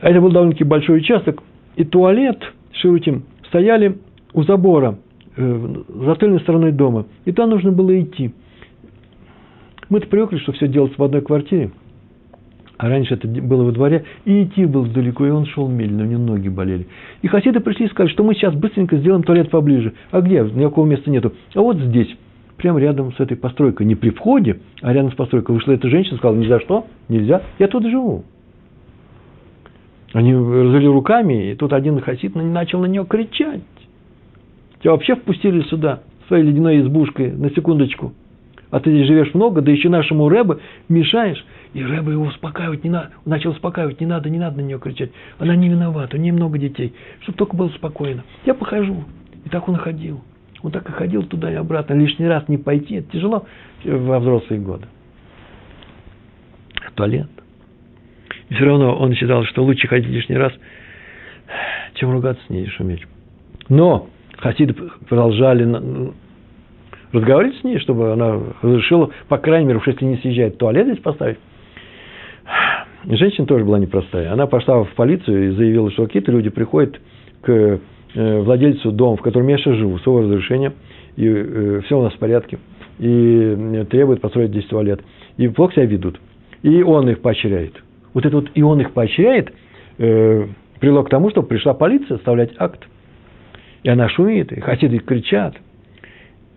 [0.00, 1.42] А это был довольно-таки большой участок.
[1.76, 3.98] И туалет, Ширутим, стояли
[4.32, 4.98] у забора,
[5.36, 7.06] э, за тыльной стороной дома.
[7.24, 8.32] И туда нужно было идти.
[9.90, 11.72] Мы-то привыкли, что все делается в одной квартире.
[12.78, 16.06] А раньше это было во дворе, и идти было далеко, и он шел медленно, у
[16.06, 16.86] него ноги болели.
[17.20, 19.92] И хасиды пришли и сказали, что мы сейчас быстренько сделаем туалет поближе.
[20.12, 20.40] А где?
[20.40, 21.34] Никакого места нету.
[21.54, 22.08] А вот здесь,
[22.56, 25.56] прямо рядом с этой постройкой, не при входе, а рядом с постройкой.
[25.56, 28.24] Вышла эта женщина, сказала, за что, нельзя, я тут живу.
[30.14, 33.60] Они развели руками, и тут один хасид начал на нее кричать.
[34.80, 38.14] Тебя вообще впустили сюда, своей ледяной избушкой, на секундочку.
[38.70, 40.58] А ты здесь живешь много, да еще нашему Рэбе
[40.88, 41.44] мешаешь.
[41.72, 45.10] И Рэба его успокаивать не надо, начал успокаивать, не надо, не надо на нее кричать.
[45.38, 48.24] Она не виновата, у нее много детей, чтобы только было спокойно.
[48.44, 49.04] Я похожу.
[49.44, 50.20] И так он ходил.
[50.62, 51.94] Он так и ходил туда и обратно.
[51.94, 53.46] Лишний раз не пойти, это тяжело
[53.84, 54.86] во взрослые годы.
[56.94, 57.28] Туалет.
[58.48, 60.52] И все равно он считал, что лучше ходить лишний раз,
[61.94, 63.06] чем ругаться с ней и шуметь.
[63.68, 64.08] Но
[64.38, 64.74] хасиды
[65.08, 66.12] продолжали
[67.12, 70.98] разговаривать с ней, чтобы она разрешила, по крайней мере, уж если не съезжает, туалет здесь
[70.98, 71.38] поставить.
[73.04, 74.32] Женщина тоже была непростая.
[74.32, 77.00] Она пошла в полицию и заявила, что какие-то люди приходят
[77.42, 80.72] к э, владельцу дома, в котором я сейчас живу, с его разрешения,
[81.16, 82.58] и э, все у нас в порядке,
[82.98, 85.00] и требуют построить здесь туалет,
[85.38, 86.20] и плохо себя ведут.
[86.62, 87.82] И он их поощряет.
[88.12, 89.52] Вот это вот «и он их поощряет»
[89.98, 90.46] э,
[90.78, 92.86] привело к тому, что пришла полиция составлять акт.
[93.82, 95.56] И она шумит, и хасиды кричат–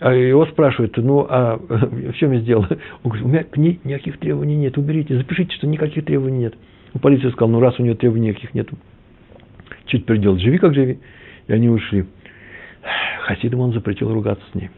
[0.04, 2.68] а его спрашивают, ну, а в чем я сделал?
[3.04, 6.56] Он говорит, у меня к ней никаких требований нет, уберите, запишите, что никаких требований нет.
[6.94, 8.68] У полиции сказал, ну, раз у нее требований никаких нет,
[9.86, 11.00] чуть переделать, живи как живи.
[11.48, 12.06] И они ушли.
[13.22, 14.72] Хасидам он запретил ругаться с ней.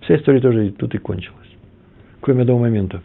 [0.00, 1.50] Вся история тоже тут и кончилась.
[2.22, 3.02] Кроме одного момента.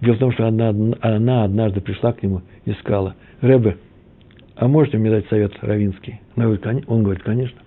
[0.00, 0.68] Дело в том, что она,
[1.00, 3.76] она однажды пришла к нему и сказала, Рэбе,
[4.54, 6.20] а можете мне дать совет равинский?
[6.36, 7.58] Он говорит, конечно.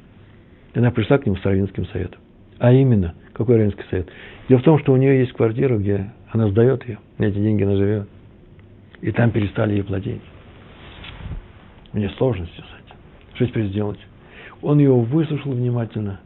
[0.74, 2.22] И она пришла к нему с равинским советом.
[2.62, 4.08] А именно, какой равенский совет?
[4.48, 7.64] Дело в том, что у нее есть квартира, где она сдает ее, на эти деньги
[7.64, 8.08] она живет.
[9.02, 10.22] И там перестали ей платить.
[11.92, 12.96] У нее сложности с этим.
[13.34, 13.98] Что теперь сделать?
[14.62, 16.20] Он ее выслушал внимательно,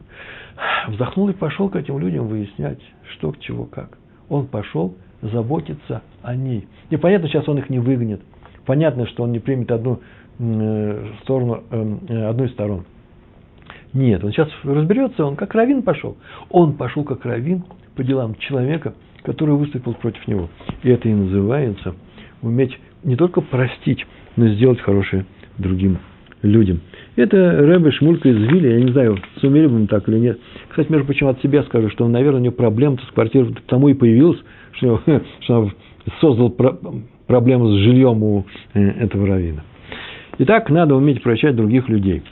[0.88, 2.82] вздохнул и пошел к этим людям выяснять,
[3.14, 3.96] что к чего как.
[4.28, 6.68] Он пошел заботиться о ней.
[6.90, 8.20] И понятно, сейчас он их не выгонит.
[8.66, 10.00] Понятно, что он не примет одну
[10.38, 12.84] э, сторону, эм, э, одну из сторон–
[13.96, 16.16] нет, он сейчас разберется, он как равин пошел.
[16.50, 20.48] Он пошел как равин по делам человека, который выступил против него.
[20.82, 21.94] И это и называется
[22.42, 25.24] уметь не только простить, но и сделать хорошее
[25.58, 25.98] другим
[26.42, 26.80] людям.
[27.16, 30.38] Это Рэбе Шмулька из Вилли, я не знаю, сумели бы мы так или нет.
[30.68, 33.94] Кстати, между прочим, от себя скажу, что, наверное, у него проблема с квартирой тому и
[33.94, 34.38] появилась,
[34.72, 35.00] что,
[35.40, 35.72] что он
[36.20, 36.76] создал про,
[37.26, 38.44] проблему с жильем у
[38.74, 39.62] э, этого равина.
[40.38, 42.22] Итак, надо уметь прощать других людей.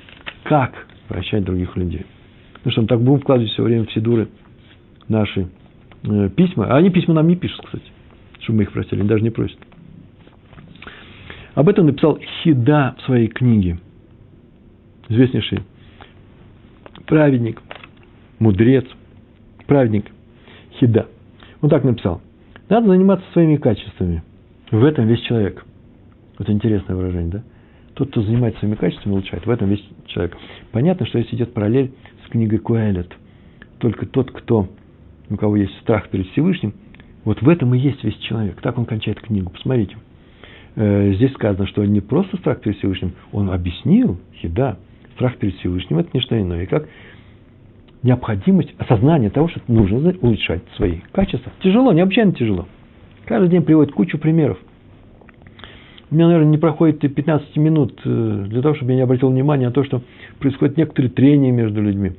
[0.42, 0.86] Как?
[1.08, 2.06] Прощать других людей.
[2.64, 4.28] Ну что, мы так будем вкладывать все время в сидуры
[5.08, 5.48] наши
[6.02, 6.66] э, письма.
[6.66, 7.84] А они письма нам не пишут, кстати,
[8.40, 9.58] чтобы мы их просили, они даже не просят.
[11.54, 13.78] Об этом написал Хида в своей книге.
[15.08, 15.60] Известнейший
[17.06, 17.60] праведник,
[18.38, 18.84] мудрец,
[19.66, 20.06] праведник
[20.78, 21.06] Хида.
[21.60, 22.20] Он так написал.
[22.68, 24.22] Надо заниматься своими качествами.
[24.70, 25.64] В этом весь человек.
[26.38, 27.42] Вот интересное выражение, да?
[27.94, 29.46] Тот, кто занимается своими качествами, улучшает.
[29.46, 30.36] В этом весь человек.
[30.72, 31.92] Понятно, что если идет параллель
[32.26, 33.12] с книгой Куэлет,
[33.78, 34.68] только тот, кто,
[35.30, 36.74] у кого есть страх перед Всевышним,
[37.24, 38.60] вот в этом и есть весь человек.
[38.60, 39.50] Так он кончает книгу.
[39.50, 39.96] Посмотрите.
[40.74, 44.76] Э, здесь сказано, что не просто страх перед Всевышним, он объяснил, да,
[45.14, 46.88] страх перед Всевышним– это не что иное, как
[48.02, 51.52] необходимость, осознание того, что нужно улучшать свои качества.
[51.62, 52.66] Тяжело, необычайно тяжело.
[53.24, 54.58] Каждый день приводит кучу примеров–
[56.14, 59.30] у меня, наверное, не проходит и 15 минут э, для того, чтобы я не обратил
[59.30, 60.00] внимания на то, что
[60.38, 62.12] происходит некоторые трения между людьми.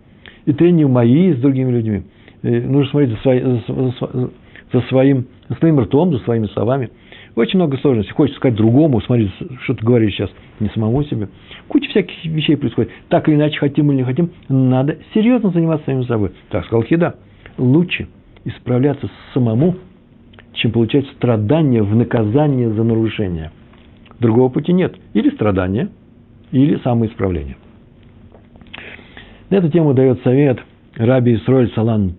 [0.45, 2.03] И трения мои с другими людьми.
[2.43, 4.31] И нужно смотреть за, свои, за,
[4.73, 6.89] за, своим, за своим ртом, за своими словами.
[7.37, 8.13] Очень много сложностей.
[8.13, 9.31] Хочется сказать другому, смотри,
[9.63, 10.29] что ты говоришь сейчас,
[10.59, 11.29] не самому себе.
[11.69, 12.91] Куча всяких вещей происходит.
[13.07, 16.31] Так или иначе, хотим или не хотим, надо серьезно заниматься самим собой.
[16.49, 17.15] Так сказал Хида.
[17.57, 18.09] Лучше
[18.43, 19.75] исправляться самому,
[20.53, 23.51] чем получать страдания в наказание за нарушение.
[24.19, 24.95] Другого пути нет.
[25.13, 25.89] Или страдания,
[26.51, 27.57] или самоисправление.
[29.49, 30.59] На эту тему дает совет
[30.95, 32.17] Раби Исроэль Салант.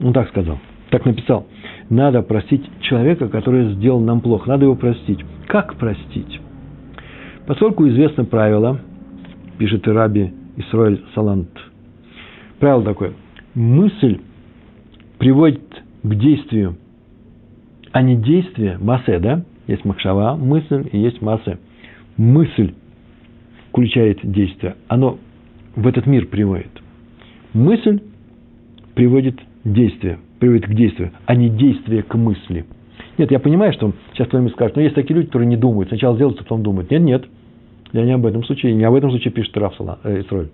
[0.00, 0.58] Он так сказал,
[0.90, 1.46] так написал.
[1.90, 4.48] Надо простить человека, который сделал нам плохо.
[4.48, 5.20] Надо его простить.
[5.46, 6.40] Как простить?
[7.46, 8.80] Поскольку известно правило,
[9.58, 11.50] пишет Раби Исроэль Салант,
[12.58, 13.12] правило такое.
[13.54, 14.20] Мысль
[15.18, 15.60] приводит
[16.02, 16.76] к действию,
[17.90, 19.44] а не действие, массе, да?
[19.66, 21.58] Есть махшава, мысль, и есть масса.
[22.16, 22.74] Мысль
[23.68, 24.76] включает действие.
[24.88, 25.18] Оно
[25.76, 26.70] в этот мир приводит.
[27.54, 28.00] Мысль
[28.94, 32.66] приводит действие, приводит к действию, а не действие к мысли.
[33.18, 35.88] Нет, я понимаю, что сейчас кто-нибудь скажет, но есть такие люди, которые не думают.
[35.88, 36.90] Сначала делают, а потом думают.
[36.90, 37.24] Нет, нет.
[37.92, 40.48] Я не об этом случае, не об этом случае пишет Рафсала, э, Исроль.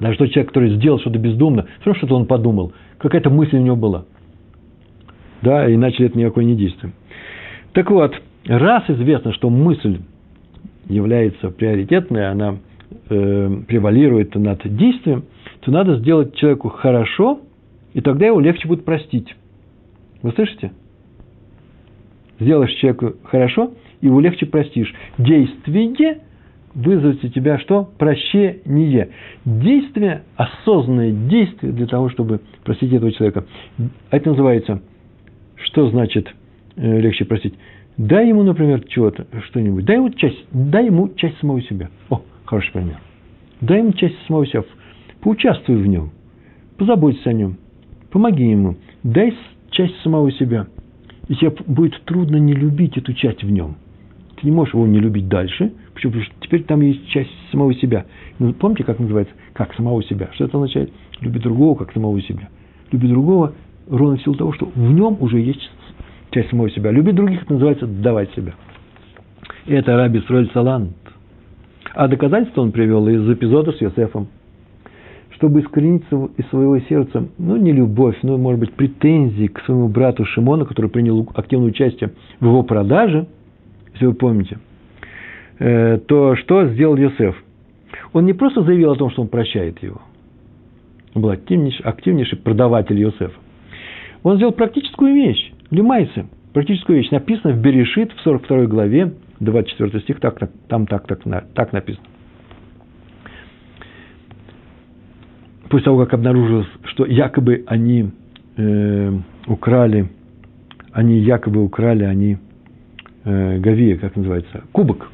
[0.00, 3.60] Даже тот человек, который сделал что-то бездумно, все равно что-то он подумал, какая-то мысль у
[3.60, 4.04] него была.
[5.42, 6.92] Да, иначе это никакое не действие.
[7.74, 8.14] Так вот,
[8.46, 9.98] раз известно, что мысль
[10.88, 12.58] является приоритетной, она
[13.10, 15.24] э, превалирует над действием,
[15.60, 17.40] то надо сделать человеку хорошо,
[17.92, 19.34] и тогда его легче будет простить.
[20.22, 20.70] Вы слышите?
[22.38, 24.94] Сделаешь человеку хорошо, его легче простишь.
[25.18, 26.20] Действие
[26.74, 27.90] вызовет у тебя что?
[27.98, 29.10] Прощение.
[29.44, 33.46] Действие, осознанное действие для того, чтобы простить этого человека.
[34.10, 34.80] Это называется,
[35.56, 36.32] что значит–
[36.76, 37.54] Э, легче простить.
[37.96, 39.84] Дай ему, например, чего-то, что-нибудь.
[39.84, 41.90] Дай ему часть, дай ему часть самого себя.
[42.10, 42.98] О, хороший пример.
[43.60, 44.64] дай ему часть самого себя,
[45.20, 46.10] поучаствуй в нем,
[46.76, 47.56] позаботься о нем,
[48.10, 49.32] помоги ему, дай
[49.70, 50.66] часть самого себя.
[51.28, 53.76] И тебе будет трудно не любить эту часть в нем.
[54.36, 58.04] Ты не можешь его не любить дальше, потому что теперь там есть часть самого себя.
[58.40, 59.32] Ну, помните, как называется?
[59.52, 60.28] Как самого себя.
[60.32, 60.92] Что это означает?
[61.20, 62.48] Любить другого, как самого себя.
[62.90, 63.54] Любить другого
[63.88, 65.70] ровно в силу того, что в нем уже есть
[66.34, 66.90] часть самого себя.
[66.90, 68.54] Любить других это называется давать себя.
[69.66, 70.92] И это Раби Сроль Салант.
[71.94, 74.28] А доказательство он привел из эпизода с Йосефом.
[75.30, 76.04] Чтобы искоренить
[76.36, 80.90] из своего сердца, ну, не любовь, но, может быть, претензии к своему брату Шимону, который
[80.90, 83.26] принял активное участие в его продаже,
[83.92, 84.58] если вы помните,
[85.58, 87.36] э, то что сделал Йосеф?
[88.12, 90.00] Он не просто заявил о том, что он прощает его.
[91.14, 93.38] Он был активнейший, активнейший продаватель Йосефа.
[94.22, 95.52] Он сделал практическую вещь.
[95.70, 96.26] Лимайсы.
[96.52, 97.10] Практическую вещь.
[97.10, 100.38] Написано в Берешит в 42 главе, 24 стих, так,
[100.68, 101.20] там так, так,
[101.54, 102.06] так написано.
[105.68, 108.10] После того, как обнаружилось, что якобы они
[108.56, 109.12] э,
[109.48, 110.08] украли,
[110.92, 112.38] они якобы украли, они
[113.24, 115.10] э, Гавия, как называется, кубок.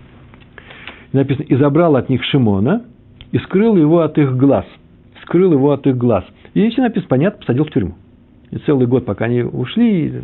[1.12, 2.84] Написано, и забрал от них Шимона,
[3.32, 4.66] и скрыл его от их глаз.
[5.22, 6.24] Скрыл его от их глаз.
[6.54, 7.94] И если написано, понятно, посадил в тюрьму.
[8.50, 10.22] И целый год, пока они ушли,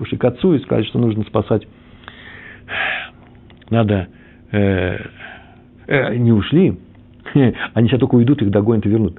[0.00, 1.66] ушли к отцу и сказали, что нужно спасать.
[3.70, 4.08] Надо...
[4.50, 4.98] Э,
[5.86, 6.78] э, не ушли.
[7.74, 9.18] Они сейчас только уйдут, их догонят и вернут.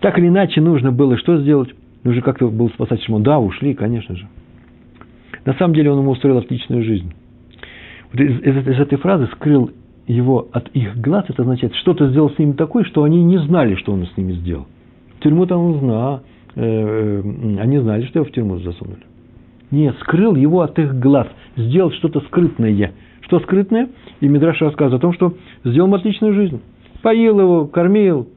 [0.00, 1.70] Так или иначе, нужно было что сделать?
[2.04, 3.22] Нужно как-то было спасать Шимон.
[3.22, 4.26] Да, ушли, конечно же.
[5.44, 7.12] На самом деле, он ему устроил отличную жизнь.
[8.12, 9.70] Вот из, из, из этой фразы скрыл
[10.06, 13.76] его от их глаз, это означает, что-то сделал с ними такое, что они не знали,
[13.76, 14.66] что он с ними сделал.
[15.18, 16.22] В тюрьму-то он знал,
[16.54, 19.02] они знали, что его в тюрьму засунули.
[19.70, 22.92] Нет, скрыл его от их глаз, сделал что-то скрытное.
[23.22, 23.88] Что скрытное?
[24.20, 25.34] И Мидраш рассказывает о том, что
[25.64, 26.60] сделал отличную жизнь.
[27.02, 28.28] Поил его, кормил,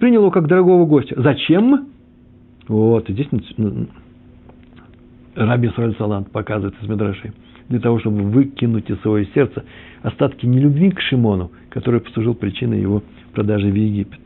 [0.00, 1.14] принял его как дорогого гостя.
[1.20, 1.86] Зачем?
[2.66, 3.28] Вот, и здесь
[5.36, 7.32] Раби Сраль Салант показывает из Мидрашей.
[7.68, 9.64] Для того, чтобы выкинуть из своего сердца
[10.02, 14.20] остатки нелюбви к Шимону, который послужил причиной его продажи в Египет.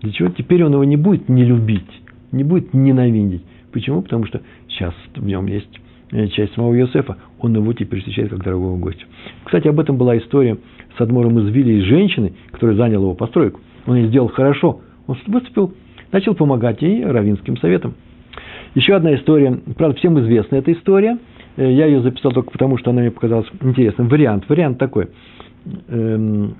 [0.00, 0.30] Для чего?
[0.30, 1.99] Теперь он его не будет не любить,
[2.32, 3.42] не будет ненавидеть.
[3.72, 4.02] Почему?
[4.02, 5.68] Потому что сейчас в нем есть
[6.12, 9.04] э, часть самого Иосифа, он его теперь встречает как дорогого гостя.
[9.44, 10.58] Кстати, об этом была история
[10.96, 13.60] с Адмором из Вилли и женщины, которая заняла его постройку.
[13.86, 14.80] Он ей сделал хорошо.
[15.06, 15.74] Он выступил,
[16.12, 17.94] начал помогать ей равинским советом.
[18.74, 21.18] Еще одна история, правда, всем известна эта история.
[21.56, 24.08] Э, я ее записал только потому, что она мне показалась интересным.
[24.08, 25.08] Вариант, вариант такой.
[25.88, 26.54] Эм,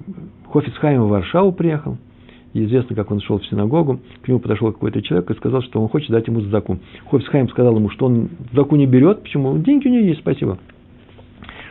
[0.52, 1.96] Хофицхайм в Варшаву приехал–
[2.52, 5.88] известно, как он шел в синагогу, к нему подошел какой-то человек и сказал, что он
[5.88, 6.78] хочет дать ему заку.
[7.08, 9.56] Хофисхайм сказал ему, что он заку не берет, почему?
[9.58, 10.58] Деньги у него есть, спасибо.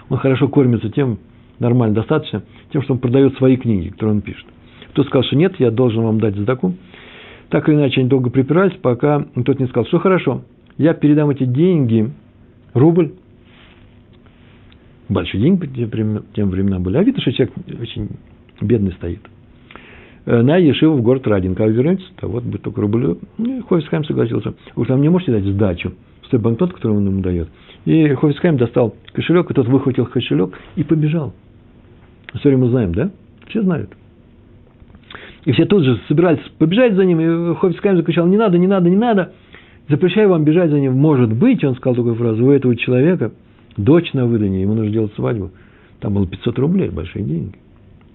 [0.10, 1.20] Он хорошо кормится тем,
[1.60, 4.46] нормально, достаточно, тем, что он продает свои книги, которые он пишет.
[4.94, 6.74] Тот сказал, что нет, я должен вам дать заку.
[7.50, 10.44] Так или иначе, они долго припирались, пока тот не сказал, что хорошо,
[10.78, 12.12] я передам эти деньги,
[12.74, 13.14] рубль,
[15.10, 15.68] большой деньги
[16.36, 18.10] тем временам были, а видно, что человек очень
[18.62, 19.22] бедный стоит–
[20.30, 21.56] на Ешиву в город Радин.
[21.56, 23.18] Как вернется, то вот будет только рубль.
[23.40, 24.54] И Хофисхайм согласился.
[24.76, 27.50] Уж там не можете дать сдачу с той банкнот, которую он ему дает.
[27.86, 31.34] И Хофисхайм достал кошелек, и тот выхватил кошелек и побежал.
[32.34, 33.10] Историю мы знаем, да?
[33.48, 33.90] Все знают.
[35.46, 38.88] И все тут же собирались побежать за ним, и Хофисхайм закричал, не надо, не надо,
[38.88, 39.34] не надо.
[39.88, 40.94] Запрещаю вам бежать за ним.
[40.94, 43.32] Может быть, он сказал такую фразу, у этого человека
[43.78, 45.50] дочь на выданье, ему нужно делать свадьбу.
[46.00, 47.56] Там было 500 рублей, большие деньги.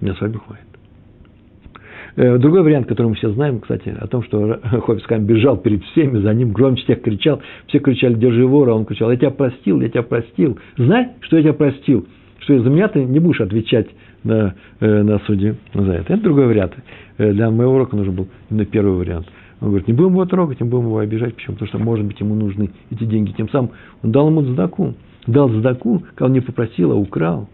[0.00, 0.73] У меня свадьбы хватит.
[2.16, 6.18] Э, другой вариант, который мы все знаем, кстати, о том, что Хофискам бежал перед всеми,
[6.18, 9.88] за ним громче всех кричал, все кричали «Держи вора», он кричал «Я тебя простил, я
[9.88, 10.58] тебя простил».
[10.76, 12.06] Знай, что я тебя простил,
[12.38, 13.88] что за меня ты не будешь отвечать
[14.22, 16.14] на, э, на суде за это.
[16.14, 16.74] Это другой вариант.
[17.18, 19.26] Э, для моего урока нужен был именно первый вариант.
[19.60, 21.34] Он говорит, не будем его трогать, не будем его обижать.
[21.34, 21.54] Почему?
[21.54, 23.32] Потому что, может быть, ему нужны эти деньги.
[23.32, 23.70] Тем самым
[24.02, 24.94] он дал ему сдаку.
[25.26, 27.48] Дал сдаку, когда он не попросил, а украл.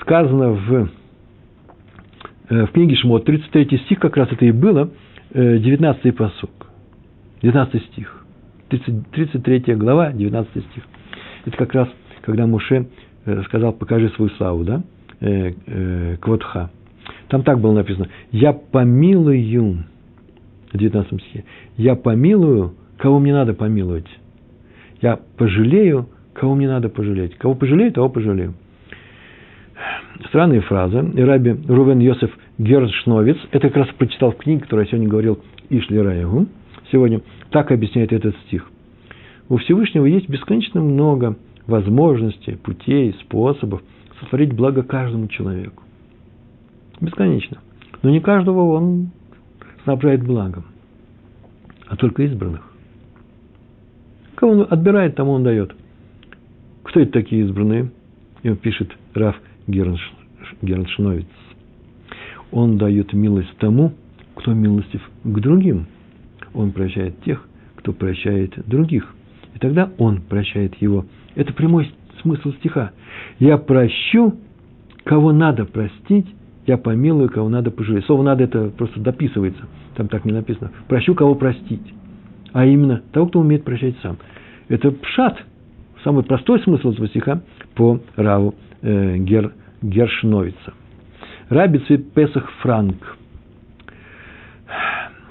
[0.00, 0.88] Сказано в
[2.50, 4.90] в книге Шмот, 33 стих как раз это и было,
[5.32, 6.50] 19 э, посук,
[7.42, 8.24] 19 стих,
[8.68, 10.82] 30, 33 глава, 19 стих.
[11.46, 11.88] Это как раз,
[12.22, 12.88] когда Муше
[13.24, 14.82] э, сказал, покажи свою славу, да,
[16.20, 16.70] Квотха.
[17.28, 19.84] Там так было написано, я помилую,
[20.72, 21.44] в 19 стихе,
[21.76, 24.06] я помилую, кого мне надо помиловать.
[25.00, 27.36] Я пожалею, кого мне надо пожалеть.
[27.36, 28.54] Кого пожалею, того пожалею.
[30.28, 31.00] Странная фраза.
[31.00, 35.40] И раби Рувен Йосеф Гершновиц, это как раз прочитал в книге, которую я сегодня говорил
[35.70, 36.46] Ишли Раягу,
[36.92, 37.20] сегодня,
[37.50, 38.70] так объясняет этот стих.
[39.48, 43.82] У Всевышнего есть бесконечно много возможностей, путей, способов
[44.20, 45.82] сотворить благо каждому человеку.
[47.00, 47.58] Бесконечно.
[48.02, 49.10] Но не каждого он
[49.84, 50.66] снабжает благом,
[51.86, 52.62] а только избранных.
[54.34, 55.74] Кого он отбирает, тому он дает.
[56.82, 57.90] Кто это такие избранные?
[58.42, 59.36] И он пишет Раф
[59.70, 61.26] Герншновиц.
[62.52, 63.92] Он дает милость тому,
[64.34, 65.86] кто милостив к другим.
[66.54, 67.46] Он прощает тех,
[67.76, 69.14] кто прощает других.
[69.54, 71.04] И тогда он прощает его.
[71.34, 71.90] Это прямой
[72.22, 72.92] смысл стиха.
[73.38, 74.34] Я прощу,
[75.04, 76.26] кого надо простить,
[76.66, 78.04] я помилую, кого надо пожалеть.
[78.04, 79.62] Слово «надо» это просто дописывается,
[79.96, 80.70] там так не написано.
[80.88, 81.94] Прощу, кого простить.
[82.52, 84.18] А именно того, кто умеет прощать сам.
[84.68, 85.42] Это пшат,
[86.04, 87.42] самый простой смысл этого стиха
[87.74, 89.52] по Раву э, Гер,
[89.82, 90.74] Гершновица.
[91.48, 93.16] Раби Песах Франк.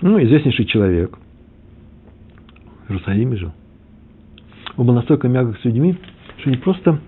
[0.02, 1.18] Ну, известнейший человек.
[2.88, 3.52] В Иерусалиме жил.
[4.78, 5.98] Он был настолько мягок с людьми,
[6.38, 7.00] что не просто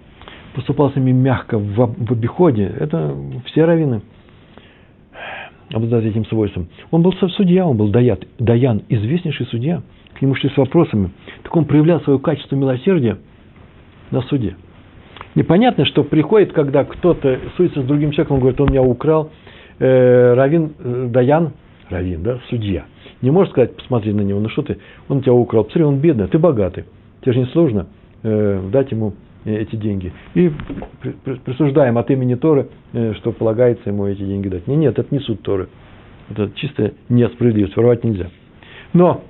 [0.54, 2.64] поступал с ними мягко в, в обиходе.
[2.64, 3.16] Это
[3.46, 4.02] все раввины
[5.74, 6.68] обладают этим свойством.
[6.92, 9.82] Он был судья, он был даят, даян, известнейший судья.
[10.14, 11.12] К нему шли с вопросами.
[11.44, 13.18] Так он проявлял свое качество милосердия
[14.12, 14.56] на суде.
[15.36, 19.32] Непонятно, что приходит, когда кто-то суется с другим человеком, он говорит, он меня украл.
[19.80, 21.54] Э, Равин, э, Даян,
[21.90, 22.86] Равин, да, судья.
[23.22, 24.78] Не может сказать, посмотри на него, ну что ты,
[25.08, 26.86] он тебя украл, посмотри, он бедный, ты богатый.
[27.22, 27.88] Тебе же не сложно
[28.24, 29.14] э, дать ему
[29.46, 30.12] э, эти деньги.
[30.34, 30.52] И
[31.46, 34.68] присуждаем от имени Торы, э, что полагается ему эти деньги дать.
[34.68, 35.70] Нет, нет, это не суд Торы.
[36.30, 38.30] Это чистая несправедливость, воровать нельзя.
[38.94, 39.24] Но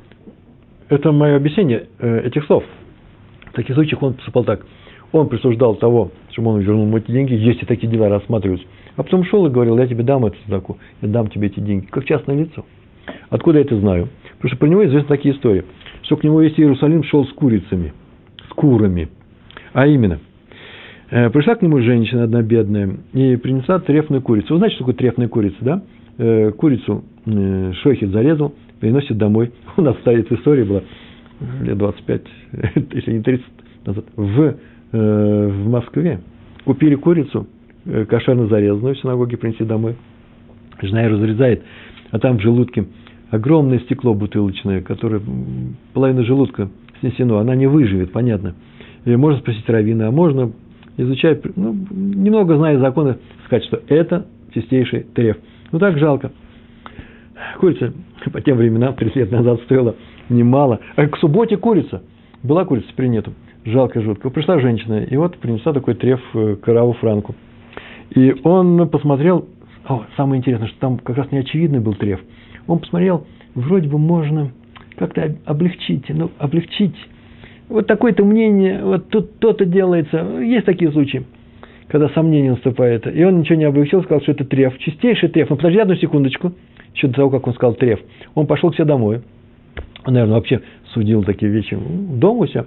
[0.90, 2.64] это мое объяснение э, этих слов.
[3.52, 4.66] В таких случаях он поступал так–
[5.12, 8.66] он присуждал того, чтобы он вернул ему эти деньги, если такие дела рассматриваются.
[8.96, 11.86] А потом шел и говорил, я тебе дам эту садаку, я дам тебе эти деньги,
[11.86, 12.66] как частное лицо.
[13.30, 14.10] Откуда я это знаю?
[14.38, 15.64] Потому что про него известны такие истории,
[16.04, 17.94] что к нему весь Иерусалим шел с курицами,
[18.50, 19.10] с курами.
[19.74, 20.20] А именно,
[21.10, 24.54] э, пришла к нему женщина одна бедная и принесла трефную курицу.
[24.54, 25.84] Вы знаете, что такое трефная курица, да?
[26.18, 29.52] Э, курицу э, шохит зарезал, приносит домой.
[29.78, 30.84] У нас стоит истории было
[31.62, 32.22] лет 25,
[32.94, 33.46] если не 30
[33.86, 34.56] назад, в
[34.94, 36.20] Э, в Москве.
[36.66, 37.48] Купили курицу,
[37.86, 39.96] э, кошерно зарезанную в синагоге, принесли домой.
[40.82, 41.64] Жена ее разрезает,
[42.12, 42.86] а там в желудке
[43.30, 45.22] огромное стекло бутылочное, которое
[45.94, 46.68] половина желудка
[47.00, 48.56] снесено, она не выживет, понятно.
[49.06, 50.52] И можно спросить Равина, а можно,
[50.98, 53.16] изучая, ну, немного зная законы,
[53.46, 55.38] сказать, что это чистейший треф.
[55.72, 56.34] Ну так жалко.
[57.60, 57.94] Курица
[58.34, 59.96] по тем временам, 30 лет назад, стоила
[60.28, 60.82] немало.
[60.98, 62.04] А к субботе курица.
[62.44, 63.34] Была курица, теперь нету
[63.66, 64.30] жалко жутко.
[64.30, 67.36] Пришла женщина, и вот принесла такой треф э, Караву Франку.
[68.12, 69.48] И он посмотрел,
[69.88, 72.20] о, самое интересное, что там как раз неочевидный был треф.
[72.68, 74.52] Он посмотрел, вроде бы можно
[74.98, 76.96] как-то облегчить, ну, облегчить.
[77.70, 80.40] Вот такое-то мнение, вот тут то-то делается.
[80.42, 81.24] Есть такие случаи,
[81.88, 83.08] когда сомнение наступает.
[83.08, 85.50] И он ничего не облегчил, сказал, что это треф, чистейший треф.
[85.50, 86.52] Но подожди одну секундочку,
[86.94, 88.00] еще до того, как он сказал треф.
[88.36, 89.22] Он пошел к себе домой.
[90.06, 90.62] Он, наверное, вообще
[90.94, 92.66] судил такие вещи дома у себя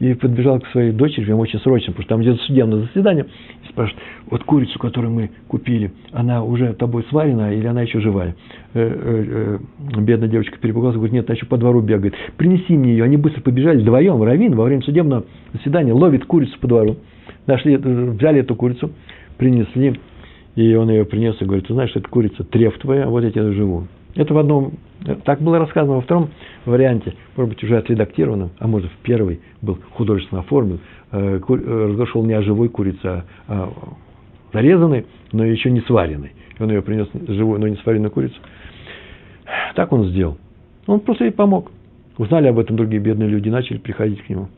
[0.00, 3.26] и подбежал к своей дочери, прям очень срочно, потому что там где-то судебное заседание,
[3.64, 8.36] и спрашивает, вот курицу, которую мы купили, она уже тобой сварена или она еще живая?
[8.74, 9.58] Э, э,
[9.96, 12.14] э, бедная девочка перепугалась, говорит, нет, она еще по двору бегает.
[12.36, 13.04] Принеси мне ее.
[13.04, 16.96] Они быстро побежали вдвоем, Равин во время судебного заседания ловит курицу по двору.
[17.46, 18.92] Нашли, взяли эту курицу,
[19.36, 19.98] принесли,
[20.54, 23.52] и он ее принес и говорит, ты знаешь, это курица, треф твоя, вот я тебе
[23.52, 23.86] живу.
[24.18, 24.72] Это в одном,
[25.24, 26.30] так было рассказано во втором
[26.64, 30.80] варианте, может быть, уже отредактированном, а может, в первый был художественно оформлен,
[31.12, 33.72] э, э, разговор шел не о живой курице, а, а
[34.52, 36.32] зарезанной, но еще не сваренной.
[36.58, 38.34] И он ее принес живую, но не сваренную курицу.
[39.76, 40.36] Так он сделал.
[40.88, 41.70] Он просто ей помог.
[42.16, 44.48] Узнали об этом другие бедные люди, начали приходить к нему.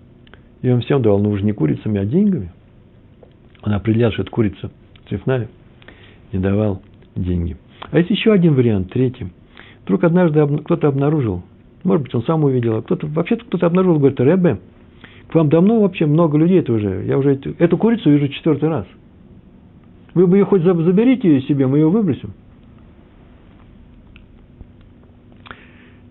[0.62, 2.50] И он всем давал, ну уже не курицами, а деньгами.
[3.62, 4.70] Он определял, что это курица
[5.10, 5.48] цветная,
[6.32, 6.80] и давал
[7.14, 7.58] деньги.
[7.90, 9.26] А есть еще один вариант, третий–
[9.90, 11.42] Вдруг однажды кто-то обнаружил,
[11.82, 14.60] может быть, он сам увидел, а кто-то, вообще-то кто-то обнаружил, говорит, Рэбе,
[15.26, 18.68] к вам давно вообще много людей это уже, я уже эту, эту курицу вижу четвертый
[18.68, 18.86] раз.
[20.14, 22.30] Вы бы ее хоть заберите себе, мы ее выбросим.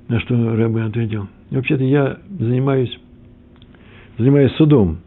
[0.09, 2.99] На что Рэбе ответил, вообще-то я занимаюсь,
[4.17, 4.97] занимаюсь судом.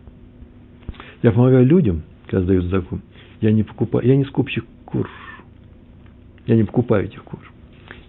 [1.22, 3.00] Я помогаю людям, когда сдают заку.
[3.42, 5.10] Я не покупаю, я не скупщик кур.
[6.46, 7.51] Я не покупаю этих кур.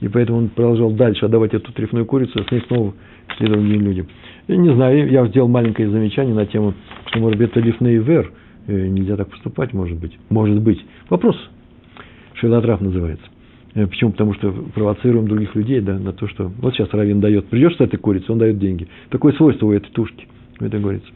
[0.04, 2.94] И поэтому он продолжал дальше отдавать эту трефную курицу, а с ней снова
[3.38, 4.06] шли другие люди.
[4.50, 6.74] Я не знаю, я сделал маленькое замечание на тему,
[7.06, 8.30] что, может быть, это лифней вер,
[8.68, 10.20] э, нельзя так поступать, может быть.
[10.30, 10.84] Может быть.
[11.10, 11.38] Вопрос
[12.34, 13.26] шейлотрав называется.
[13.76, 14.12] Э, почему?
[14.12, 17.80] Потому что провоцируем других людей да, на то, что вот сейчас Равин дает, придешь с
[17.80, 18.90] этой курицей, он дает деньги.
[19.10, 20.28] Такое свойство у этой тушки,
[20.60, 21.08] это говорится.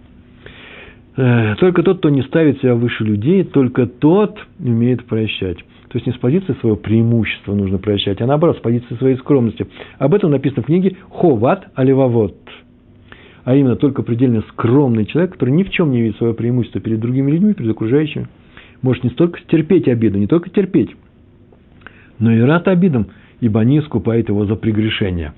[1.18, 5.57] Э, только тот, кто не ставит себя выше людей, только тот умеет прощать.
[5.89, 9.65] То есть не с позиции своего преимущества нужно прощать, а наоборот, с позиции своей скромности.
[9.97, 12.36] Об этом написано в книге «Ховат Аливавот».
[13.45, 16.99] А именно, только предельно скромный человек, который ни в чем не видит свое преимущество перед
[16.99, 18.28] другими людьми, перед окружающими,
[18.82, 20.95] может не столько терпеть обиду, не только терпеть,
[22.20, 23.07] но и рад обидам,
[23.39, 25.34] ибо они искупают его за прегрешение.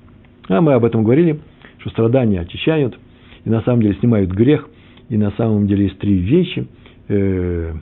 [0.48, 1.38] А мы об этом говорили,
[1.78, 2.98] что страдания очищают,
[3.44, 4.68] и на самом деле снимают грех–
[5.10, 6.66] и на самом деле есть три вещи.
[7.08, 7.74] Э,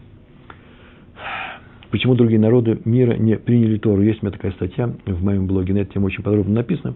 [1.91, 4.03] почему другие народы мира не приняли Тору?
[4.03, 6.95] Есть у меня такая статья в моем блоге, на эту тему очень подробно написано.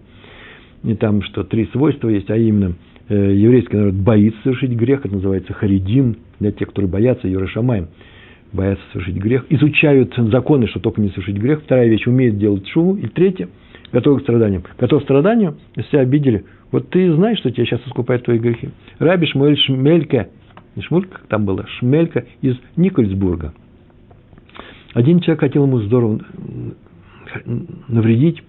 [0.83, 2.73] И там, что три свойства есть, а именно
[3.07, 7.87] э, еврейский народ боится совершить грех, это называется харидим, для тех, которые боятся, Юрашамаем,
[8.51, 11.61] боятся совершить грех, изучают законы, что только не совершить грех.
[11.63, 12.95] Вторая вещь, умеют делать шуву.
[12.95, 13.49] И третья,
[13.91, 14.63] готовы к страданиям.
[14.79, 16.43] Готов к страданию, если обидели,
[16.73, 18.69] вот ты знаешь, что тебя сейчас искупает твои грехи.
[18.97, 20.29] Раби Шмуэль Шмелька,
[20.75, 23.53] не Шмулька, там было, Шмелька из Никольсбурга.
[24.95, 26.21] Один человек хотел ему здорово
[27.87, 28.41] навредить,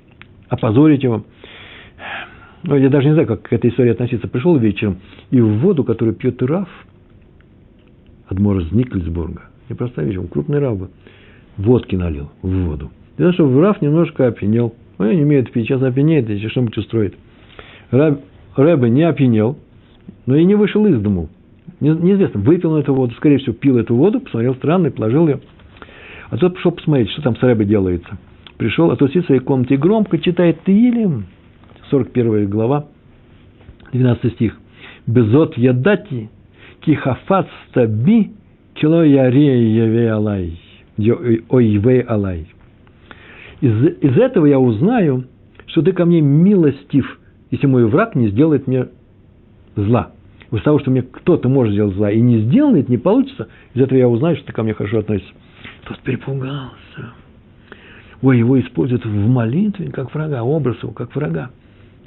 [0.49, 1.27] опозорить его.
[2.63, 4.27] Ну, я даже не знаю, как к этой истории относиться.
[4.27, 5.01] Пришел вечером,
[5.31, 6.69] и в воду, которую пьет Раф,
[8.29, 10.89] Адмор из Никольсбурга, не простая вещь, он крупный раб был,
[11.59, 12.91] водки налил в воду.
[13.19, 14.75] Для того, чтобы Раф немножко опьянел.
[14.99, 17.15] Я не умею пить, сейчас опьянеет, если что-нибудь устроит.
[17.91, 19.59] Рэбе не опьянел,
[20.27, 21.29] но и не вышел из дому.
[21.81, 25.41] Неизвестно, выпил он эту воду, скорее всего, пил эту воду, посмотрел странно и положил ее.
[26.31, 28.19] А тот пошел посмотреть, что там с Рэбе делается.
[28.57, 31.27] Пришел, а тот сидит в своей комнате и громко читает Тиилим,
[31.91, 32.87] 41 глава,
[33.93, 34.57] 12 стих.
[35.07, 36.31] Безот ядати,
[36.81, 38.33] кихафат стаби,
[38.75, 40.59] кило яве алай,
[40.97, 42.47] ойвей алай.
[43.61, 45.25] Из, из этого я узнаю,
[45.67, 47.19] что ты ко мне милостив–
[47.55, 48.89] если мой враг не сделает мне
[49.77, 50.11] зла.
[50.51, 53.97] Из того, что мне кто-то может сделать зла и не сделает, не получится, из этого
[53.97, 55.33] я узнаю, что ты ко мне хорошо относишься.
[55.87, 57.13] Тот перепугался.
[58.23, 61.51] Ой, его используют в молитве как врага, образ его как врага.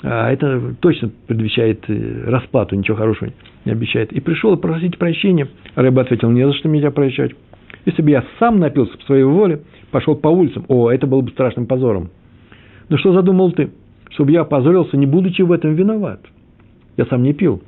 [0.04, 3.32] А это точно предвещает э, расплату, ничего хорошего
[3.66, 4.12] не обещает.
[4.12, 5.48] И пришел просить прощения.
[5.76, 7.32] Рыба ответил, не за что меня прощать.
[7.86, 11.32] Если бы я сам напился по своей воле, пошел по улицам, о, это было бы
[11.32, 12.10] страшным позором.
[12.89, 13.72] Но что задумал ты?
[14.18, 16.20] Чтобы я позорился, не будучи в этом виноват.
[16.97, 17.61] Я сам не пил.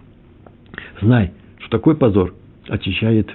[1.00, 2.34] Знай, что такой позор
[2.68, 3.30] очищает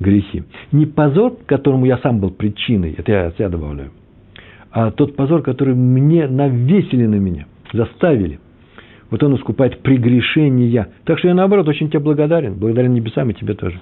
[0.00, 0.42] грехи.
[0.72, 3.90] Не позор, которому я сам был причиной, это я себя добавляю,
[4.70, 8.40] а тот позор, который мне навесили на меня, заставили.
[9.10, 10.88] Вот он искупает прегрешения.
[11.04, 12.54] Так что я, наоборот, очень тебе благодарен.
[12.54, 13.78] Благодарен небесам и тебе тоже.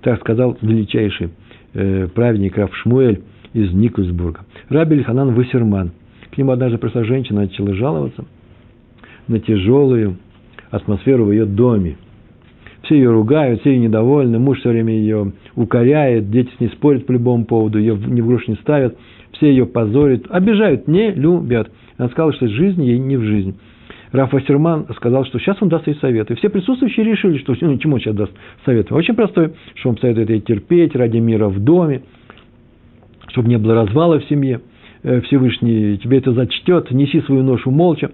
[0.00, 1.28] Так сказал величайший
[1.74, 3.20] э, праведник Раф Шмуэль
[3.52, 4.40] из Никусбурга.
[4.70, 5.92] Рабель Ханан Вассерман–
[6.36, 8.26] к нему однажды пришла женщина, начала жаловаться
[9.26, 10.18] на тяжелую
[10.70, 11.96] атмосферу в ее доме.
[12.82, 17.06] Все ее ругают, все ее недовольны, муж все время ее укоряет, дети с ней спорят
[17.06, 18.98] по любому поводу, ее ни в грош не ставят,
[19.32, 21.70] все ее позорят, обижают, не любят.
[21.96, 23.58] Она сказала, что жизнь ей не в жизнь.
[24.12, 26.30] Раф Вассерман сказал, что сейчас он даст ей совет.
[26.30, 28.32] И все присутствующие решили, что ну, чему он сейчас даст
[28.66, 28.92] совет.
[28.92, 32.02] Очень простой, что он советует ей терпеть ради мира в доме,
[33.28, 34.60] чтобы не было развала в семье–
[35.02, 38.10] Всевышний тебе это зачтет, неси свою ношу молча,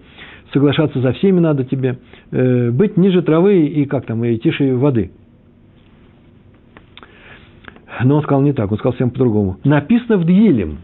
[0.53, 1.99] соглашаться за всеми надо тебе,
[2.31, 5.11] э, быть ниже травы и как там, и тише воды.
[8.03, 9.59] Но он сказал не так, он сказал всем по-другому.
[9.65, 10.79] Написано в Дьилем.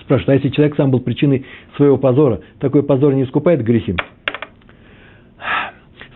[0.00, 3.94] Спрашивает, а если человек сам был причиной своего позора, такой позор не искупает грехи?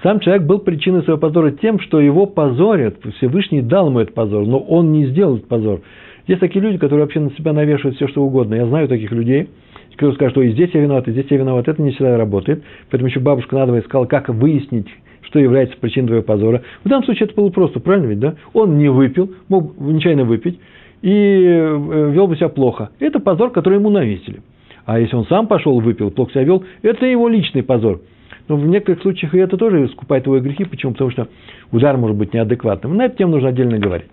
[0.02, 2.98] Сам человек был причиной своего позора тем, что его позорят.
[3.16, 5.80] Всевышний дал ему этот позор, но он не сделал этот позор.
[6.28, 8.54] Есть такие люди, которые вообще на себя навешивают все, что угодно.
[8.54, 9.48] Я знаю таких людей,
[9.92, 11.66] которые скажут, что и здесь я виноват, и здесь я виноват.
[11.66, 12.62] Это не всегда работает.
[12.90, 14.88] Поэтому еще бабушка надо искала, как выяснить,
[15.22, 16.62] что является причиной твоего позора.
[16.84, 18.34] В данном случае это было просто, правильно ведь, да?
[18.52, 20.60] Он не выпил, мог нечаянно выпить,
[21.00, 22.90] и э, вел бы себя плохо.
[23.00, 24.42] Это позор, который ему навесили.
[24.84, 28.02] А если он сам пошел, выпил, плохо себя вел, это его личный позор.
[28.48, 30.64] Но в некоторых случаях и это тоже искупает его грехи.
[30.64, 30.92] Почему?
[30.92, 31.28] Потому что
[31.72, 32.96] удар может быть неадекватным.
[32.96, 34.08] На эту тему нужно отдельно говорить.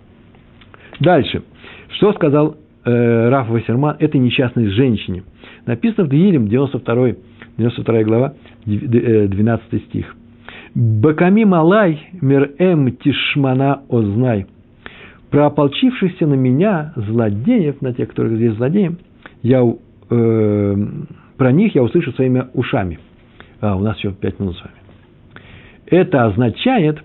[1.00, 1.44] Дальше.
[1.90, 5.24] Что сказал э, Раф Вассерман этой несчастной женщине?
[5.66, 7.12] Написано в Дилем, 92,
[7.58, 8.34] 92 глава,
[8.66, 10.16] 12 э, стих.
[10.74, 14.46] «Баками малай мир эм тишмана ознай».
[15.30, 18.98] Про ополчившихся на меня злодеев, на тех, которых здесь злодеем,
[19.42, 19.62] я,
[20.10, 20.76] э,
[21.38, 23.00] про них я услышу своими ушами.
[23.62, 24.76] А, у нас еще пять минут с вами.
[25.88, 27.04] Это означает,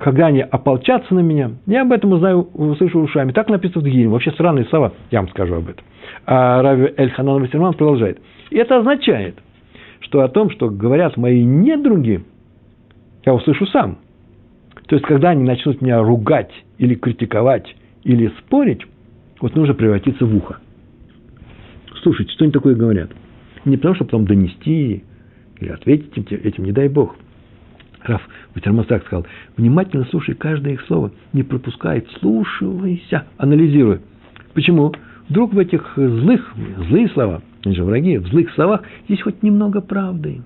[0.00, 3.32] когда они ополчатся на меня, я об этом узнаю, услышу ушами.
[3.32, 4.08] Так написано в Дгире.
[4.08, 5.84] Вообще странные слова, я вам скажу об этом.
[6.26, 8.18] А Рави Эль Ханан Вассерман продолжает.
[8.50, 9.38] И это означает,
[10.00, 12.24] что о том, что говорят мои недруги,
[13.26, 13.98] я услышу сам.
[14.86, 18.80] То есть, когда они начнут меня ругать или критиковать, или спорить,
[19.40, 20.56] вот нужно превратиться в ухо.
[22.02, 23.10] Слушайте, что они такое говорят.
[23.66, 25.04] Не потому, что потом донести
[25.60, 27.14] или ответить этим, этим не дай Бог.
[28.02, 28.22] Раф
[28.54, 29.26] Ватермас так сказал,
[29.56, 34.00] внимательно слушай каждое их слово, не пропускай, слушайся, анализируй.
[34.54, 34.92] Почему?
[35.28, 36.54] Вдруг в этих злых,
[36.88, 40.42] злые слова, они же враги, в злых словах есть хоть немного правды.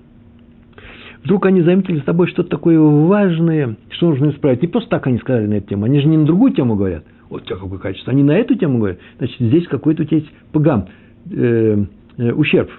[1.23, 4.61] Вдруг они заметили с тобой что-то такое важное, что нужно исправить.
[4.61, 7.03] Не просто так они сказали на эту тему, они же не на другую тему говорят.
[7.29, 8.13] Вот у тебя какое качество.
[8.13, 8.99] Они на эту тему говорят.
[9.17, 10.87] Значит, здесь какой-то у тебя есть пагам,
[11.31, 11.83] э,
[12.17, 12.69] э, ущерб.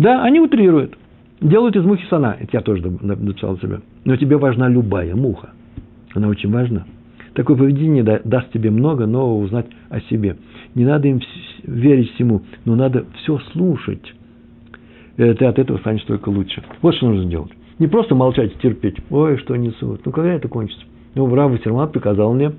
[0.00, 0.96] Да, они утрируют.
[1.44, 2.38] Делают из мухи сана.
[2.40, 3.80] Это я тоже написал себе.
[4.06, 5.50] Но тебе важна любая муха.
[6.14, 6.86] Она очень важна.
[7.34, 10.38] Такое поведение даст тебе много нового узнать о себе.
[10.74, 11.20] Не надо им
[11.64, 14.14] верить всему, но надо все слушать.
[15.18, 16.62] И ты от этого станешь только лучше.
[16.80, 17.52] Вот что нужно делать.
[17.78, 18.96] Не просто молчать и терпеть.
[19.10, 20.00] Ой, что несут.
[20.06, 20.82] Ну, когда это кончится?
[21.14, 22.52] Ну, Рав Сермат приказал мне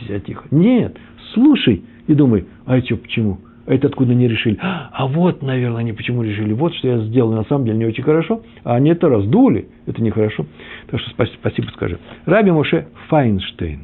[0.00, 0.44] сидеть тихо.
[0.50, 0.96] Нет,
[1.32, 3.38] слушай и думай, а что, почему?
[3.66, 4.58] Это откуда не решили?
[4.60, 6.52] А вот, наверное, они почему решили.
[6.52, 8.42] Вот что я сделал, на самом деле не очень хорошо.
[8.62, 9.68] А они это раздули.
[9.86, 10.46] Это нехорошо.
[10.88, 11.98] Так что спасибо, спасибо скажи.
[12.26, 13.80] Раби Моше Файнштейн.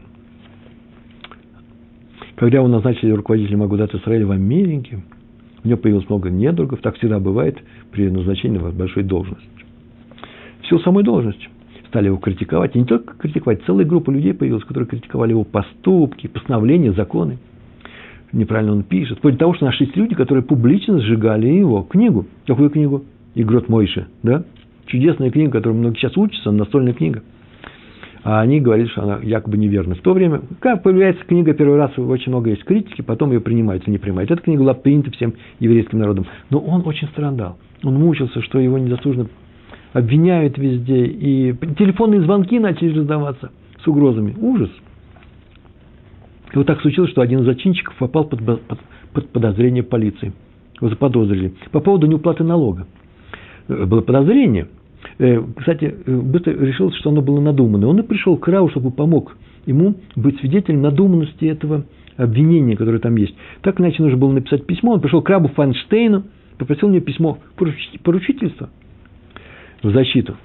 [2.37, 5.03] Когда его назначили руководителем Агудат Израиля в Америке,
[5.65, 6.81] у него появилось много недругов.
[6.81, 7.59] Так всегда бывает
[7.91, 9.49] при назначении в большой должности.
[10.63, 11.49] В силу самой должности
[11.89, 12.77] стали его критиковать.
[12.77, 17.39] И не только критиковать, целая группа людей появилась, которые критиковали его поступки, постановления, законы
[18.33, 19.19] неправильно он пишет.
[19.19, 22.27] Вплоть до того, что нашлись люди, которые публично сжигали его книгу.
[22.47, 23.05] Какую книгу?
[23.35, 24.45] Игрот Мойши, да?
[24.87, 27.23] Чудесная книга, которую многие сейчас учатся, настольная книга.
[28.25, 29.95] А они говорили, что она якобы неверна.
[29.95, 33.85] В то время, как появляется книга первый раз, очень много есть критики, потом ее принимают
[33.85, 34.31] или не принимают.
[34.31, 36.27] Эта книга была принята всем еврейским народом.
[36.51, 37.59] Но он очень страдал.
[37.83, 39.27] Он мучился, что его незаслуженно
[39.93, 41.05] обвиняют везде.
[41.07, 43.51] И телефонные звонки начали раздаваться
[43.83, 44.35] с угрозами.
[44.41, 44.71] Ужас.
[46.53, 48.81] И вот так случилось, что один из зачинщиков попал под, под,
[49.13, 50.33] под подозрение полиции.
[50.77, 51.55] Его заподозрили.
[51.71, 52.87] По поводу неуплаты налога.
[53.69, 54.69] Э, было подозрение.
[55.19, 57.89] Э, кстати, э, быстро решилось, что оно было надуманное.
[57.89, 61.85] Он и пришел к Рау, чтобы помог ему быть свидетелем надуманности этого
[62.17, 63.35] обвинения, которое там есть.
[63.63, 64.93] Так иначе нужно было написать письмо.
[64.93, 66.25] Он пришел к Рабу Файнштейну,
[66.59, 67.39] попросил него письмо
[68.03, 68.69] поручительства
[69.83, 70.37] в защиту.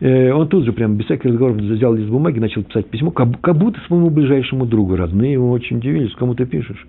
[0.00, 3.56] Э, он тут же, прям без всяких разговоров, взял лист бумаги, начал писать письмо, как
[3.56, 4.96] будто своему ближайшему другу.
[4.96, 6.86] Родные его очень удивились, кому ты пишешь?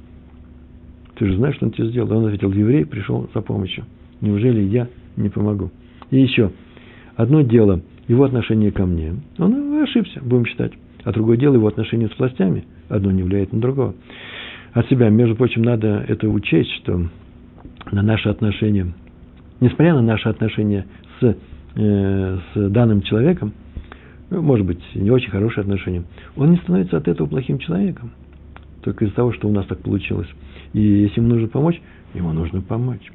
[1.15, 2.11] Ты же знаешь, что он тебе сделал.
[2.11, 3.83] Он ответил, еврей пришел за помощью.
[4.21, 4.87] Неужели я
[5.17, 5.71] не помогу?
[6.09, 6.51] И еще,
[7.15, 9.15] одно дело, его отношение ко мне.
[9.37, 10.71] Он ошибся, будем считать.
[11.03, 12.63] А другое дело, его отношение с властями.
[12.87, 13.93] Одно не влияет на другого.
[14.73, 17.07] От себя, между прочим, надо это учесть, что
[17.91, 18.93] на наши отношения,
[19.59, 20.85] несмотря на наши отношения
[21.19, 21.35] с
[21.75, 23.53] Э, с данным человеком,
[24.29, 26.03] ну, может быть, не очень хорошие отношения,
[26.35, 28.11] он не становится от этого плохим человеком.
[28.81, 30.27] Только из-за того, что у нас так получилось.
[30.73, 31.79] И если ему нужно помочь,
[32.13, 33.11] ему нужно помочь.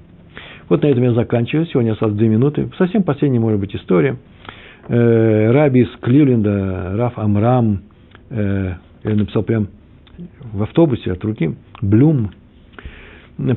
[0.69, 1.67] Вот на этом я заканчиваю.
[1.67, 2.71] Сегодня осталось две минуты.
[2.79, 4.17] Совсем последняя, может быть, история.
[4.89, 7.83] Э, Раби из Кливленда, Раф Амрам,
[8.31, 9.69] э, я написал прям
[10.53, 12.31] в автобусе от руки, Блюм,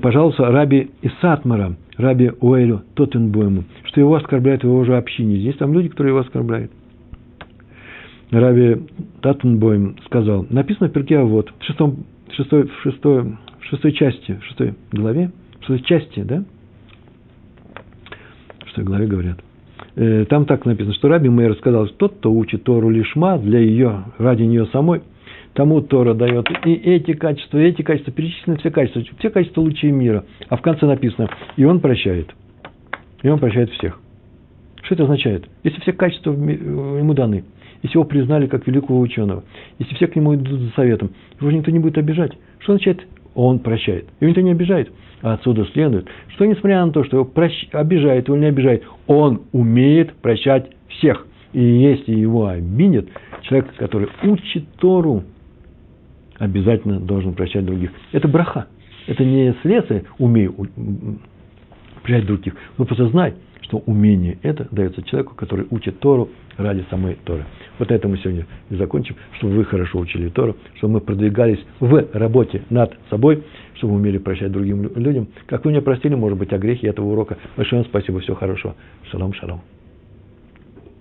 [0.01, 5.37] пожалуйста, Раби Исатмара– Раби Уэлю Тоттенбойму, что его оскорбляют в его же общине.
[5.37, 6.71] Здесь там люди, которые его оскорбляют.
[8.31, 8.77] Раби
[9.21, 13.23] Тоттенбойм сказал, написано в перке, вот, в, шестом, шестой, в, шестой,
[13.59, 16.45] в шестой части, в шестой главе, в шестой части, да?
[18.63, 19.39] В шестой главе говорят.
[19.95, 23.59] Э, там так написано, что Раби Мейер сказал, что тот, кто учит Тору лишма для
[23.59, 25.01] ее, ради нее самой–
[25.53, 29.91] тому Тора дает и эти качества, и эти качества, перечислены все качества, все качества лучей
[29.91, 30.25] мира.
[30.47, 32.33] А в конце написано, и он прощает.
[33.23, 33.99] И он прощает всех.
[34.83, 35.47] Что это означает?
[35.63, 37.43] Если все качества ему даны,
[37.81, 39.43] если его признали как великого ученого,
[39.77, 42.31] если все к нему идут за советом, его никто не будет обижать.
[42.59, 43.05] Что означает?
[43.35, 44.05] Он прощает.
[44.19, 44.91] Его никто не обижает.
[45.21, 47.67] А отсюда следует, что несмотря на то, что его прощ...
[47.73, 51.27] обижает, его не обижает, он умеет прощать всех.
[51.51, 53.07] И если его обидят,
[53.41, 55.23] человек, который учит Тору,
[56.39, 57.91] обязательно должен прощать других.
[58.11, 58.67] Это браха.
[59.07, 60.55] Это не следствие умею
[62.01, 62.55] прощать других.
[62.77, 67.45] Но просто знай, что умение это дается человеку, который учит Тору ради самой Торы.
[67.77, 72.07] Вот это мы сегодня и закончим, чтобы вы хорошо учили Тору, чтобы мы продвигались в
[72.13, 73.43] работе над собой,
[73.75, 75.27] чтобы умели прощать другим людям.
[75.45, 77.37] Как вы меня простили, может быть, о грехе этого урока.
[77.55, 78.75] Большое вам спасибо, всего хорошего.
[79.11, 79.61] Шалом, шалом.